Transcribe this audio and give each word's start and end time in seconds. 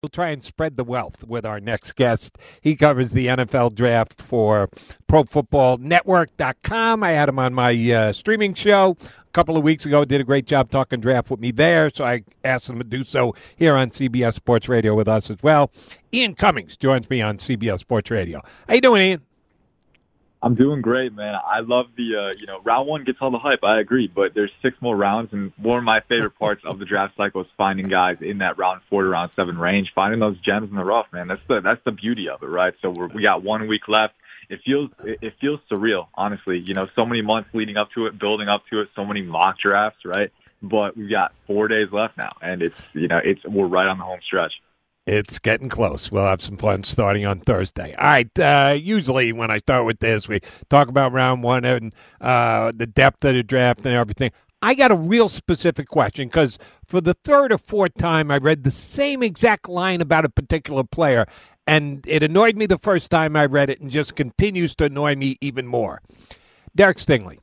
We'll 0.00 0.10
try 0.10 0.28
and 0.28 0.44
spread 0.44 0.76
the 0.76 0.84
wealth 0.84 1.24
with 1.24 1.44
our 1.44 1.58
next 1.58 1.96
guest. 1.96 2.38
He 2.60 2.76
covers 2.76 3.10
the 3.10 3.26
NFL 3.26 3.74
draft 3.74 4.22
for 4.22 4.68
ProFootballNetwork.com. 5.10 7.02
I 7.02 7.10
had 7.10 7.28
him 7.28 7.40
on 7.40 7.52
my 7.52 7.72
uh, 7.92 8.12
streaming 8.12 8.54
show 8.54 8.96
a 9.00 9.30
couple 9.32 9.56
of 9.56 9.64
weeks 9.64 9.84
ago. 9.86 10.04
Did 10.04 10.20
a 10.20 10.24
great 10.24 10.46
job 10.46 10.70
talking 10.70 11.00
draft 11.00 11.32
with 11.32 11.40
me 11.40 11.50
there, 11.50 11.90
so 11.92 12.04
I 12.04 12.22
asked 12.44 12.70
him 12.70 12.78
to 12.78 12.86
do 12.86 13.02
so 13.02 13.34
here 13.56 13.74
on 13.74 13.90
CBS 13.90 14.34
Sports 14.34 14.68
Radio 14.68 14.94
with 14.94 15.08
us 15.08 15.30
as 15.30 15.38
well. 15.42 15.72
Ian 16.14 16.34
Cummings 16.34 16.76
joins 16.76 17.10
me 17.10 17.20
on 17.20 17.38
CBS 17.38 17.80
Sports 17.80 18.12
Radio. 18.12 18.40
How 18.68 18.74
you 18.76 18.80
doing, 18.80 19.02
Ian? 19.02 19.27
I'm 20.40 20.54
doing 20.54 20.82
great, 20.82 21.12
man. 21.12 21.34
I 21.34 21.60
love 21.60 21.86
the, 21.96 22.16
uh, 22.16 22.34
you 22.38 22.46
know, 22.46 22.60
round 22.62 22.86
one 22.86 23.02
gets 23.02 23.18
all 23.20 23.32
the 23.32 23.38
hype. 23.38 23.64
I 23.64 23.80
agree, 23.80 24.06
but 24.06 24.34
there's 24.34 24.52
six 24.62 24.76
more 24.80 24.96
rounds, 24.96 25.32
and 25.32 25.52
one 25.56 25.78
of 25.78 25.84
my 25.84 26.00
favorite 26.08 26.38
parts 26.38 26.62
of 26.64 26.78
the 26.78 26.84
draft 26.84 27.16
cycle 27.16 27.40
is 27.40 27.48
finding 27.56 27.88
guys 27.88 28.18
in 28.20 28.38
that 28.38 28.56
round 28.56 28.82
four 28.88 29.02
to 29.02 29.08
round 29.08 29.32
seven 29.34 29.58
range, 29.58 29.90
finding 29.96 30.20
those 30.20 30.38
gems 30.40 30.70
in 30.70 30.76
the 30.76 30.84
rough, 30.84 31.06
man. 31.12 31.26
That's 31.26 31.40
the 31.48 31.60
that's 31.60 31.82
the 31.84 31.90
beauty 31.90 32.28
of 32.28 32.42
it, 32.42 32.46
right? 32.46 32.72
So 32.82 32.90
we're, 32.90 33.08
we 33.08 33.22
got 33.22 33.42
one 33.42 33.66
week 33.66 33.88
left. 33.88 34.14
It 34.48 34.60
feels 34.64 34.90
it, 35.02 35.34
feels 35.40 35.58
surreal, 35.70 36.06
honestly. 36.14 36.62
You 36.64 36.74
know, 36.74 36.86
so 36.94 37.04
many 37.04 37.20
months 37.20 37.50
leading 37.52 37.76
up 37.76 37.88
to 37.96 38.06
it, 38.06 38.16
building 38.16 38.48
up 38.48 38.62
to 38.70 38.80
it, 38.82 38.88
so 38.94 39.04
many 39.04 39.22
mock 39.22 39.58
drafts, 39.58 40.04
right? 40.04 40.30
But 40.62 40.96
we've 40.96 41.10
got 41.10 41.32
four 41.48 41.66
days 41.66 41.88
left 41.90 42.16
now, 42.16 42.30
and 42.40 42.62
it's 42.62 42.80
you 42.92 43.08
know, 43.08 43.20
it's 43.22 43.44
we're 43.44 43.66
right 43.66 43.88
on 43.88 43.98
the 43.98 44.04
home 44.04 44.20
stretch. 44.24 44.52
It's 45.08 45.38
getting 45.38 45.70
close. 45.70 46.12
We'll 46.12 46.26
have 46.26 46.42
some 46.42 46.58
fun 46.58 46.84
starting 46.84 47.24
on 47.24 47.40
Thursday. 47.40 47.94
All 47.94 48.04
right. 48.04 48.38
Uh, 48.38 48.76
usually, 48.78 49.32
when 49.32 49.50
I 49.50 49.56
start 49.56 49.86
with 49.86 50.00
this, 50.00 50.28
we 50.28 50.40
talk 50.68 50.88
about 50.88 51.12
round 51.12 51.42
one 51.42 51.64
and 51.64 51.94
uh, 52.20 52.72
the 52.76 52.86
depth 52.86 53.24
of 53.24 53.34
the 53.34 53.42
draft 53.42 53.86
and 53.86 53.94
everything. 53.94 54.32
I 54.60 54.74
got 54.74 54.90
a 54.90 54.94
real 54.94 55.30
specific 55.30 55.88
question 55.88 56.28
because 56.28 56.58
for 56.84 57.00
the 57.00 57.14
third 57.14 57.52
or 57.52 57.58
fourth 57.58 57.94
time, 57.94 58.30
I 58.30 58.36
read 58.36 58.64
the 58.64 58.70
same 58.70 59.22
exact 59.22 59.66
line 59.66 60.02
about 60.02 60.26
a 60.26 60.28
particular 60.28 60.84
player, 60.84 61.24
and 61.66 62.04
it 62.06 62.22
annoyed 62.22 62.56
me 62.56 62.66
the 62.66 62.76
first 62.76 63.10
time 63.10 63.34
I 63.34 63.46
read 63.46 63.70
it 63.70 63.80
and 63.80 63.90
just 63.90 64.14
continues 64.14 64.74
to 64.76 64.84
annoy 64.84 65.16
me 65.16 65.38
even 65.40 65.66
more. 65.66 66.02
Derek 66.76 66.98
Stingley 66.98 67.38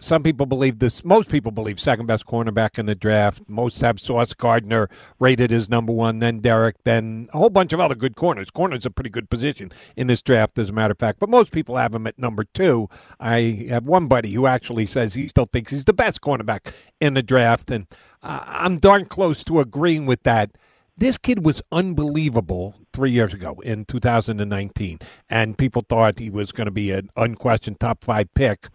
some 0.00 0.22
people 0.22 0.44
believe 0.44 0.78
this. 0.78 1.04
Most 1.04 1.30
people 1.30 1.50
believe 1.50 1.80
second 1.80 2.06
best 2.06 2.26
cornerback 2.26 2.78
in 2.78 2.86
the 2.86 2.94
draft. 2.94 3.42
Most 3.48 3.80
have 3.80 3.98
Sauce 3.98 4.34
Gardner 4.34 4.90
rated 5.18 5.50
as 5.52 5.68
number 5.70 5.92
one, 5.92 6.18
then 6.18 6.40
Derek, 6.40 6.76
then 6.84 7.28
a 7.32 7.38
whole 7.38 7.50
bunch 7.50 7.72
of 7.72 7.80
other 7.80 7.94
good 7.94 8.14
corners. 8.14 8.50
Corner's 8.50 8.84
a 8.84 8.90
pretty 8.90 9.08
good 9.10 9.30
position 9.30 9.72
in 9.96 10.06
this 10.06 10.20
draft, 10.20 10.58
as 10.58 10.68
a 10.68 10.72
matter 10.72 10.92
of 10.92 10.98
fact. 10.98 11.18
But 11.18 11.30
most 11.30 11.50
people 11.50 11.76
have 11.76 11.94
him 11.94 12.06
at 12.06 12.18
number 12.18 12.44
two. 12.44 12.88
I 13.18 13.66
have 13.70 13.86
one 13.86 14.06
buddy 14.06 14.32
who 14.32 14.46
actually 14.46 14.86
says 14.86 15.14
he 15.14 15.28
still 15.28 15.46
thinks 15.46 15.72
he's 15.72 15.84
the 15.84 15.94
best 15.94 16.20
cornerback 16.20 16.72
in 17.00 17.14
the 17.14 17.22
draft, 17.22 17.70
and 17.70 17.86
I'm 18.22 18.78
darn 18.78 19.06
close 19.06 19.44
to 19.44 19.60
agreeing 19.60 20.04
with 20.04 20.22
that. 20.24 20.50
This 20.98 21.18
kid 21.18 21.44
was 21.44 21.62
unbelievable 21.72 22.74
three 22.92 23.10
years 23.10 23.34
ago 23.34 23.60
in 23.62 23.84
2019, 23.84 24.98
and 25.28 25.58
people 25.58 25.84
thought 25.88 26.18
he 26.18 26.30
was 26.30 26.52
going 26.52 26.66
to 26.66 26.70
be 26.70 26.90
an 26.90 27.10
unquestioned 27.16 27.80
top 27.80 28.02
five 28.04 28.32
pick. 28.34 28.68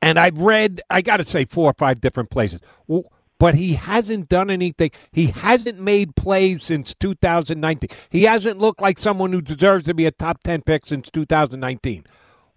And 0.00 0.18
I've 0.18 0.38
read, 0.38 0.80
I 0.90 1.02
got 1.02 1.18
to 1.18 1.24
say, 1.24 1.44
four 1.44 1.70
or 1.70 1.74
five 1.74 2.00
different 2.00 2.30
places. 2.30 2.60
But 3.38 3.54
he 3.54 3.74
hasn't 3.74 4.28
done 4.28 4.50
anything. 4.50 4.90
He 5.12 5.26
hasn't 5.26 5.80
made 5.80 6.16
plays 6.16 6.64
since 6.64 6.94
2019. 6.94 7.90
He 8.10 8.24
hasn't 8.24 8.58
looked 8.58 8.80
like 8.80 8.98
someone 8.98 9.32
who 9.32 9.40
deserves 9.40 9.84
to 9.86 9.94
be 9.94 10.06
a 10.06 10.10
top 10.10 10.42
10 10.42 10.62
pick 10.62 10.86
since 10.86 11.10
2019. 11.10 12.04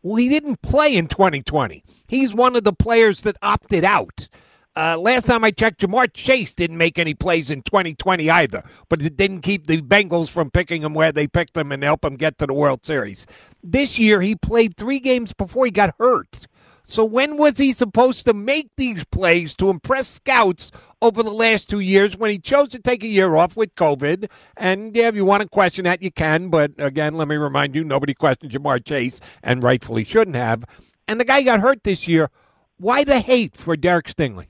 Well, 0.03 0.15
he 0.15 0.29
didn't 0.29 0.61
play 0.63 0.95
in 0.95 1.07
2020. 1.07 1.83
He's 2.07 2.33
one 2.33 2.55
of 2.55 2.63
the 2.63 2.73
players 2.73 3.21
that 3.21 3.37
opted 3.43 3.83
out. 3.83 4.27
Uh, 4.73 4.97
last 4.97 5.25
time 5.25 5.43
I 5.43 5.51
checked, 5.51 5.81
Ja'Marr 5.81 6.11
Chase 6.13 6.55
didn't 6.55 6.77
make 6.77 6.97
any 6.97 7.13
plays 7.13 7.51
in 7.51 7.61
2020 7.61 8.29
either, 8.29 8.63
but 8.87 9.01
it 9.01 9.17
didn't 9.17 9.41
keep 9.41 9.67
the 9.67 9.81
Bengals 9.81 10.29
from 10.29 10.49
picking 10.49 10.81
him 10.81 10.93
where 10.93 11.11
they 11.11 11.27
picked 11.27 11.57
him 11.57 11.73
and 11.73 11.83
help 11.83 12.05
him 12.05 12.15
get 12.15 12.37
to 12.37 12.47
the 12.47 12.53
World 12.53 12.85
Series. 12.85 13.27
This 13.61 13.99
year, 13.99 14.21
he 14.21 14.33
played 14.33 14.77
three 14.77 14.99
games 14.99 15.33
before 15.33 15.65
he 15.65 15.71
got 15.71 15.93
hurt. 15.99 16.47
So 16.83 17.05
when 17.05 17.37
was 17.37 17.57
he 17.57 17.73
supposed 17.73 18.25
to 18.25 18.33
make 18.33 18.69
these 18.77 19.05
plays 19.05 19.55
to 19.55 19.69
impress 19.69 20.07
scouts 20.07 20.71
over 21.01 21.23
the 21.23 21.31
last 21.31 21.69
two 21.69 21.79
years 21.79 22.17
when 22.17 22.31
he 22.31 22.39
chose 22.39 22.69
to 22.69 22.79
take 22.79 23.03
a 23.03 23.07
year 23.07 23.35
off 23.35 23.55
with 23.55 23.75
COVID? 23.75 24.29
And 24.57 24.95
yeah, 24.95 25.07
if 25.07 25.15
you 25.15 25.25
want 25.25 25.43
to 25.43 25.49
question 25.49 25.85
that, 25.85 26.01
you 26.01 26.11
can. 26.11 26.49
But 26.49 26.71
again, 26.77 27.15
let 27.15 27.27
me 27.27 27.35
remind 27.35 27.75
you, 27.75 27.83
nobody 27.83 28.13
questioned 28.13 28.51
Ja'Marr 28.51 28.83
Chase, 28.83 29.19
and 29.43 29.63
rightfully 29.63 30.03
shouldn't 30.03 30.35
have. 30.35 30.63
And 31.07 31.19
the 31.19 31.25
guy 31.25 31.43
got 31.43 31.59
hurt 31.59 31.83
this 31.83 32.07
year. 32.07 32.29
Why 32.77 33.03
the 33.03 33.19
hate 33.19 33.55
for 33.55 33.75
Derek 33.75 34.07
Stingley? 34.07 34.47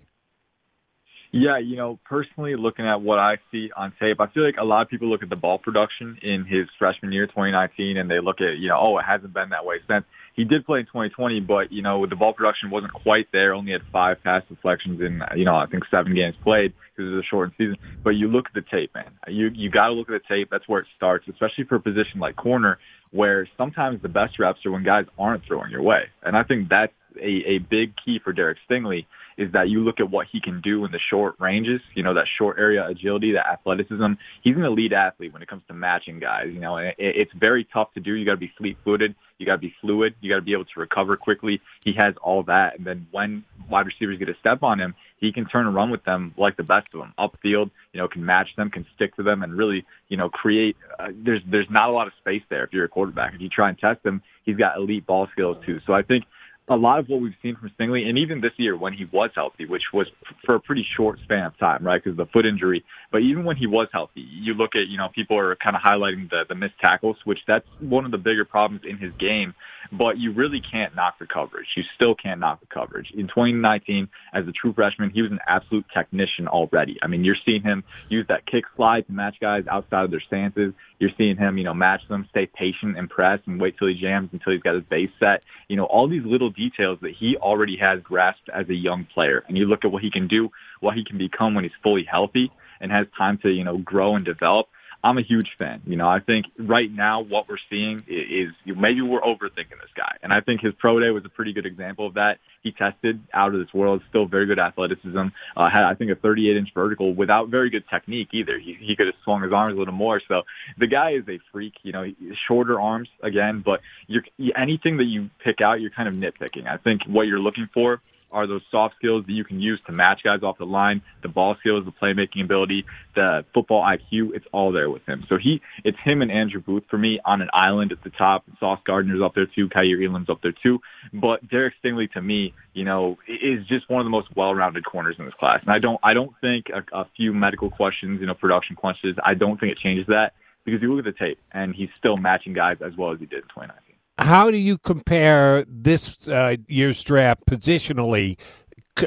Yeah, 1.33 1.59
you 1.59 1.77
know, 1.77 1.97
personally 2.03 2.55
looking 2.57 2.85
at 2.85 3.01
what 3.01 3.17
I 3.17 3.37
see 3.51 3.71
on 3.75 3.93
tape, 3.99 4.19
I 4.19 4.27
feel 4.27 4.43
like 4.43 4.57
a 4.57 4.65
lot 4.65 4.81
of 4.81 4.89
people 4.89 5.07
look 5.07 5.23
at 5.23 5.29
the 5.29 5.37
ball 5.37 5.57
production 5.57 6.17
in 6.21 6.43
his 6.43 6.67
freshman 6.77 7.13
year, 7.13 7.25
2019, 7.25 7.97
and 7.97 8.11
they 8.11 8.19
look 8.19 8.41
at, 8.41 8.57
you 8.57 8.67
know, 8.67 8.77
oh, 8.77 8.97
it 8.97 9.03
hasn't 9.03 9.33
been 9.33 9.49
that 9.49 9.65
way 9.65 9.77
since. 9.87 10.03
He 10.35 10.43
did 10.45 10.65
play 10.65 10.79
in 10.79 10.85
2020, 10.85 11.41
but, 11.41 11.71
you 11.71 11.81
know, 11.81 12.05
the 12.05 12.15
ball 12.15 12.33
production 12.33 12.69
wasn't 12.69 12.93
quite 12.93 13.27
there. 13.31 13.53
Only 13.53 13.73
had 13.73 13.81
five 13.91 14.23
pass 14.23 14.43
deflections 14.47 15.01
in, 15.01 15.21
you 15.35 15.45
know, 15.45 15.55
I 15.55 15.65
think 15.65 15.83
seven 15.91 16.15
games 16.15 16.35
played 16.43 16.73
because 16.95 17.11
it 17.11 17.15
was 17.15 17.23
a 17.23 17.27
shortened 17.29 17.53
season. 17.57 17.75
But 18.03 18.11
you 18.11 18.27
look 18.27 18.45
at 18.47 18.53
the 18.53 18.63
tape, 18.69 18.95
man. 18.95 19.11
You, 19.27 19.49
you 19.53 19.69
got 19.69 19.87
to 19.87 19.93
look 19.93 20.09
at 20.09 20.21
the 20.21 20.35
tape. 20.35 20.49
That's 20.49 20.67
where 20.67 20.81
it 20.81 20.87
starts, 20.95 21.27
especially 21.27 21.65
for 21.65 21.75
a 21.75 21.81
position 21.81 22.19
like 22.19 22.35
corner, 22.35 22.79
where 23.11 23.47
sometimes 23.57 24.01
the 24.01 24.09
best 24.09 24.39
reps 24.39 24.65
are 24.65 24.71
when 24.71 24.83
guys 24.83 25.05
aren't 25.19 25.43
throwing 25.45 25.69
your 25.69 25.83
way. 25.83 26.03
And 26.23 26.37
I 26.37 26.43
think 26.43 26.69
that's 26.69 26.93
a, 27.17 27.55
a 27.55 27.57
big 27.59 27.93
key 28.03 28.19
for 28.23 28.31
Derek 28.31 28.57
Stingley 28.69 29.05
is 29.41 29.51
that 29.53 29.69
you 29.69 29.83
look 29.83 29.99
at 29.99 30.09
what 30.09 30.27
he 30.31 30.39
can 30.39 30.61
do 30.61 30.85
in 30.85 30.91
the 30.91 30.99
short 31.09 31.35
ranges, 31.39 31.81
you 31.95 32.03
know, 32.03 32.13
that 32.13 32.27
short 32.37 32.59
area 32.59 32.85
agility, 32.87 33.33
that 33.33 33.47
athleticism. 33.47 34.13
He's 34.43 34.55
an 34.55 34.63
elite 34.63 34.93
athlete 34.93 35.33
when 35.33 35.41
it 35.41 35.47
comes 35.47 35.63
to 35.67 35.73
matching 35.73 36.19
guys, 36.19 36.47
you 36.53 36.59
know, 36.59 36.77
and 36.77 36.89
it, 36.89 36.95
it's 36.97 37.31
very 37.33 37.67
tough 37.73 37.91
to 37.95 37.99
do. 37.99 38.13
You 38.13 38.25
got 38.25 38.33
to 38.33 38.37
be 38.37 38.51
fleet 38.57 38.77
footed. 38.83 39.15
You 39.39 39.47
got 39.47 39.53
to 39.53 39.57
be 39.61 39.73
fluid. 39.81 40.13
You 40.21 40.29
got 40.29 40.35
to 40.35 40.43
be 40.43 40.53
able 40.53 40.65
to 40.65 40.79
recover 40.79 41.17
quickly. 41.17 41.61
He 41.83 41.93
has 41.97 42.13
all 42.21 42.43
that. 42.43 42.77
And 42.77 42.85
then 42.85 43.07
when 43.09 43.43
wide 43.69 43.87
receivers 43.87 44.19
get 44.19 44.29
a 44.29 44.35
step 44.39 44.61
on 44.61 44.79
him, 44.79 44.93
he 45.19 45.31
can 45.31 45.45
turn 45.45 45.65
and 45.65 45.75
run 45.75 45.89
with 45.89 46.03
them 46.03 46.33
like 46.37 46.57
the 46.57 46.63
best 46.63 46.87
of 46.93 46.99
them 46.99 47.13
upfield, 47.17 47.71
you 47.93 47.99
know, 47.99 48.07
can 48.07 48.23
match 48.23 48.49
them, 48.55 48.69
can 48.69 48.85
stick 48.95 49.15
to 49.15 49.23
them 49.23 49.41
and 49.41 49.57
really, 49.57 49.85
you 50.09 50.17
know, 50.17 50.29
create, 50.29 50.75
uh, 50.99 51.07
there's, 51.13 51.41
there's 51.49 51.69
not 51.71 51.89
a 51.89 51.91
lot 51.91 52.05
of 52.07 52.13
space 52.19 52.43
there 52.49 52.63
if 52.63 52.73
you're 52.73 52.85
a 52.85 52.89
quarterback. 52.89 53.33
If 53.33 53.41
you 53.41 53.49
try 53.49 53.69
and 53.69 53.77
test 53.77 54.05
him, 54.05 54.21
he's 54.45 54.57
got 54.57 54.77
elite 54.77 55.07
ball 55.07 55.27
skills 55.31 55.57
too. 55.65 55.79
So 55.87 55.93
I 55.93 56.03
think, 56.03 56.25
a 56.67 56.75
lot 56.75 56.99
of 56.99 57.09
what 57.09 57.21
we've 57.21 57.35
seen 57.41 57.55
from 57.55 57.71
Stingley, 57.77 58.07
and 58.07 58.17
even 58.17 58.39
this 58.39 58.53
year 58.57 58.77
when 58.77 58.93
he 58.93 59.05
was 59.05 59.31
healthy, 59.35 59.65
which 59.65 59.83
was 59.93 60.07
for 60.45 60.55
a 60.55 60.59
pretty 60.59 60.85
short 60.95 61.19
span 61.23 61.45
of 61.45 61.57
time, 61.57 61.83
right, 61.83 62.01
because 62.01 62.17
of 62.17 62.25
the 62.25 62.31
foot 62.31 62.45
injury. 62.45 62.85
But 63.11 63.23
even 63.23 63.43
when 63.43 63.57
he 63.57 63.67
was 63.67 63.87
healthy, 63.91 64.21
you 64.21 64.53
look 64.53 64.75
at, 64.75 64.87
you 64.87 64.97
know, 64.97 65.09
people 65.13 65.37
are 65.37 65.55
kind 65.55 65.75
of 65.75 65.81
highlighting 65.81 66.29
the, 66.29 66.45
the 66.47 66.55
missed 66.55 66.79
tackles, 66.79 67.17
which 67.25 67.39
that's 67.47 67.65
one 67.79 68.05
of 68.05 68.11
the 68.11 68.17
bigger 68.17 68.45
problems 68.45 68.83
in 68.87 68.97
his 68.97 69.11
game. 69.19 69.53
But 69.91 70.17
you 70.17 70.31
really 70.31 70.61
can't 70.61 70.95
knock 70.95 71.19
the 71.19 71.25
coverage. 71.25 71.67
You 71.75 71.83
still 71.95 72.15
can't 72.15 72.39
knock 72.39 72.61
the 72.61 72.67
coverage. 72.67 73.11
In 73.13 73.27
2019, 73.27 74.07
as 74.31 74.47
a 74.47 74.51
true 74.51 74.73
freshman, 74.73 75.09
he 75.09 75.21
was 75.21 75.31
an 75.31 75.39
absolute 75.47 75.85
technician 75.93 76.47
already. 76.47 76.97
I 77.01 77.07
mean, 77.07 77.25
you're 77.25 77.35
seeing 77.45 77.63
him 77.63 77.83
use 78.07 78.25
that 78.29 78.45
kick 78.45 78.63
slide 78.75 79.07
to 79.07 79.11
match 79.11 79.37
guys 79.41 79.65
outside 79.69 80.05
of 80.05 80.11
their 80.11 80.21
stances. 80.21 80.73
You're 80.99 81.09
seeing 81.17 81.35
him, 81.35 81.57
you 81.57 81.63
know, 81.63 81.73
match 81.73 82.01
them, 82.07 82.27
stay 82.29 82.45
patient 82.45 82.97
and 82.97 83.09
press 83.09 83.39
and 83.47 83.59
wait 83.59 83.77
till 83.77 83.87
he 83.87 83.95
jams 83.95 84.29
until 84.31 84.53
he's 84.53 84.61
got 84.61 84.75
his 84.75 84.83
base 84.83 85.09
set. 85.19 85.43
You 85.67 85.75
know, 85.75 85.85
all 85.85 86.07
these 86.07 86.23
little 86.23 86.50
details 86.53 86.99
that 87.01 87.13
he 87.17 87.35
already 87.37 87.77
has 87.77 87.99
grasped 88.01 88.49
as 88.53 88.69
a 88.69 88.73
young 88.73 89.05
player. 89.13 89.43
And 89.47 89.57
you 89.57 89.65
look 89.65 89.85
at 89.85 89.91
what 89.91 90.03
he 90.03 90.11
can 90.11 90.27
do, 90.27 90.49
what 90.79 90.95
he 90.95 91.03
can 91.03 91.17
become 91.17 91.55
when 91.55 91.63
he's 91.63 91.73
fully 91.83 92.03
healthy 92.09 92.51
and 92.79 92.91
has 92.91 93.07
time 93.17 93.37
to, 93.43 93.49
you 93.49 93.63
know, 93.63 93.77
grow 93.77 94.15
and 94.15 94.25
develop. 94.25 94.67
I'm 95.03 95.17
a 95.17 95.23
huge 95.23 95.49
fan. 95.57 95.81
You 95.85 95.95
know, 95.95 96.07
I 96.07 96.19
think 96.19 96.45
right 96.59 96.91
now 96.91 97.21
what 97.21 97.49
we're 97.49 97.57
seeing 97.69 98.03
is, 98.07 98.49
is 98.65 98.75
maybe 98.77 99.01
we're 99.01 99.21
overthinking 99.21 99.79
this 99.81 99.89
guy, 99.95 100.17
and 100.21 100.31
I 100.31 100.41
think 100.41 100.61
his 100.61 100.73
pro 100.77 100.99
day 100.99 101.09
was 101.09 101.23
a 101.25 101.29
pretty 101.29 101.53
good 101.53 101.65
example 101.65 102.07
of 102.07 102.15
that. 102.15 102.37
He 102.61 102.71
tested 102.71 103.19
out 103.33 103.53
of 103.53 103.59
this 103.59 103.73
world, 103.73 104.03
still 104.09 104.27
very 104.27 104.45
good 104.45 104.59
athleticism. 104.59 105.27
Uh, 105.57 105.69
had 105.69 105.83
I 105.83 105.95
think 105.95 106.11
a 106.11 106.15
38 106.15 106.57
inch 106.57 106.69
vertical 106.73 107.13
without 107.13 107.49
very 107.49 107.69
good 107.69 107.83
technique 107.89 108.29
either. 108.33 108.59
He 108.59 108.77
he 108.79 108.95
could 108.95 109.07
have 109.07 109.15
swung 109.23 109.41
his 109.41 109.51
arms 109.51 109.73
a 109.73 109.77
little 109.77 109.93
more. 109.93 110.21
So 110.27 110.43
the 110.77 110.87
guy 110.87 111.11
is 111.11 111.27
a 111.27 111.39
freak. 111.51 111.73
You 111.81 111.93
know, 111.93 112.05
shorter 112.47 112.79
arms 112.79 113.09
again, 113.23 113.63
but 113.65 113.81
you're 114.07 114.23
anything 114.55 114.97
that 114.97 115.05
you 115.05 115.29
pick 115.43 115.61
out, 115.61 115.81
you're 115.81 115.91
kind 115.91 116.07
of 116.07 116.15
nitpicking. 116.15 116.67
I 116.67 116.77
think 116.77 117.01
what 117.07 117.27
you're 117.27 117.41
looking 117.41 117.67
for 117.73 118.01
are 118.31 118.47
those 118.47 118.61
soft 118.71 118.95
skills 118.95 119.25
that 119.25 119.33
you 119.33 119.43
can 119.43 119.59
use 119.59 119.79
to 119.85 119.91
match 119.91 120.21
guys 120.23 120.43
off 120.43 120.57
the 120.57 120.65
line, 120.65 121.01
the 121.21 121.27
ball 121.27 121.55
skills, 121.59 121.85
the 121.85 121.91
playmaking 121.91 122.43
ability, 122.43 122.85
the 123.15 123.45
football 123.53 123.83
IQ. 123.83 124.35
It's 124.35 124.45
all 124.51 124.71
there 124.71 124.89
with 124.89 125.05
him. 125.05 125.25
So 125.29 125.37
he, 125.37 125.61
it's 125.83 125.97
him 125.99 126.21
and 126.21 126.31
Andrew 126.31 126.61
Booth 126.61 126.83
for 126.89 126.97
me 126.97 127.19
on 127.23 127.41
an 127.41 127.49
island 127.53 127.91
at 127.91 128.03
the 128.03 128.09
top. 128.09 128.43
Sauce 128.59 128.79
Gardner's 128.85 129.21
up 129.21 129.35
there 129.35 129.45
too. 129.45 129.69
Kaiir 129.69 130.01
Elam's 130.03 130.29
up 130.29 130.41
there 130.41 130.53
too. 130.53 130.79
But 131.13 131.47
Derek 131.47 131.73
Stingley 131.83 132.11
to 132.13 132.21
me, 132.21 132.53
you 132.73 132.83
know, 132.83 133.17
is 133.27 133.65
just 133.67 133.89
one 133.89 134.01
of 134.01 134.05
the 134.05 134.11
most 134.11 134.35
well-rounded 134.35 134.85
corners 134.85 135.15
in 135.19 135.25
this 135.25 135.33
class. 135.33 135.61
And 135.61 135.71
I 135.71 135.79
don't, 135.79 135.99
I 136.03 136.13
don't 136.13 136.33
think 136.41 136.69
a, 136.69 136.83
a 136.93 137.05
few 137.15 137.33
medical 137.33 137.69
questions, 137.69 138.21
you 138.21 138.27
know, 138.27 138.33
production 138.33 138.75
questions, 138.75 139.17
I 139.23 139.33
don't 139.33 139.59
think 139.59 139.71
it 139.71 139.77
changes 139.77 140.07
that 140.07 140.33
because 140.63 140.81
you 140.81 140.93
look 140.93 141.05
at 141.05 141.17
the 141.17 141.25
tape 141.25 141.39
and 141.51 141.73
he's 141.75 141.89
still 141.95 142.17
matching 142.17 142.53
guys 142.53 142.77
as 142.81 142.95
well 142.95 143.11
as 143.11 143.19
he 143.19 143.25
did 143.25 143.39
in 143.43 143.49
2019 143.49 143.90
how 144.21 144.51
do 144.51 144.57
you 144.57 144.77
compare 144.77 145.65
this 145.67 146.27
uh, 146.27 146.55
year's 146.67 147.03
draft 147.03 147.45
positionally, 147.45 148.37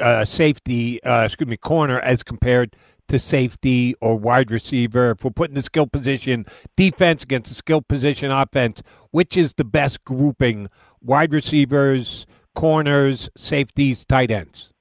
uh, 0.01 0.25
safety, 0.25 1.01
uh, 1.03 1.23
excuse 1.23 1.47
me, 1.47 1.57
corner, 1.57 1.99
as 1.99 2.23
compared 2.23 2.75
to 3.07 3.19
safety 3.19 3.95
or 4.01 4.17
wide 4.17 4.51
receiver, 4.51 5.11
if 5.11 5.23
we're 5.23 5.31
putting 5.31 5.55
the 5.55 5.61
skill 5.61 5.87
position 5.87 6.45
defense 6.75 7.23
against 7.23 7.49
the 7.49 7.55
skill 7.55 7.81
position 7.81 8.31
offense, 8.31 8.81
which 9.11 9.37
is 9.37 9.53
the 9.53 9.63
best 9.63 10.03
grouping? 10.03 10.69
Wide 11.01 11.33
receivers, 11.33 12.25
corners, 12.55 13.29
safeties, 13.37 14.05
tight 14.05 14.31
ends. 14.31 14.71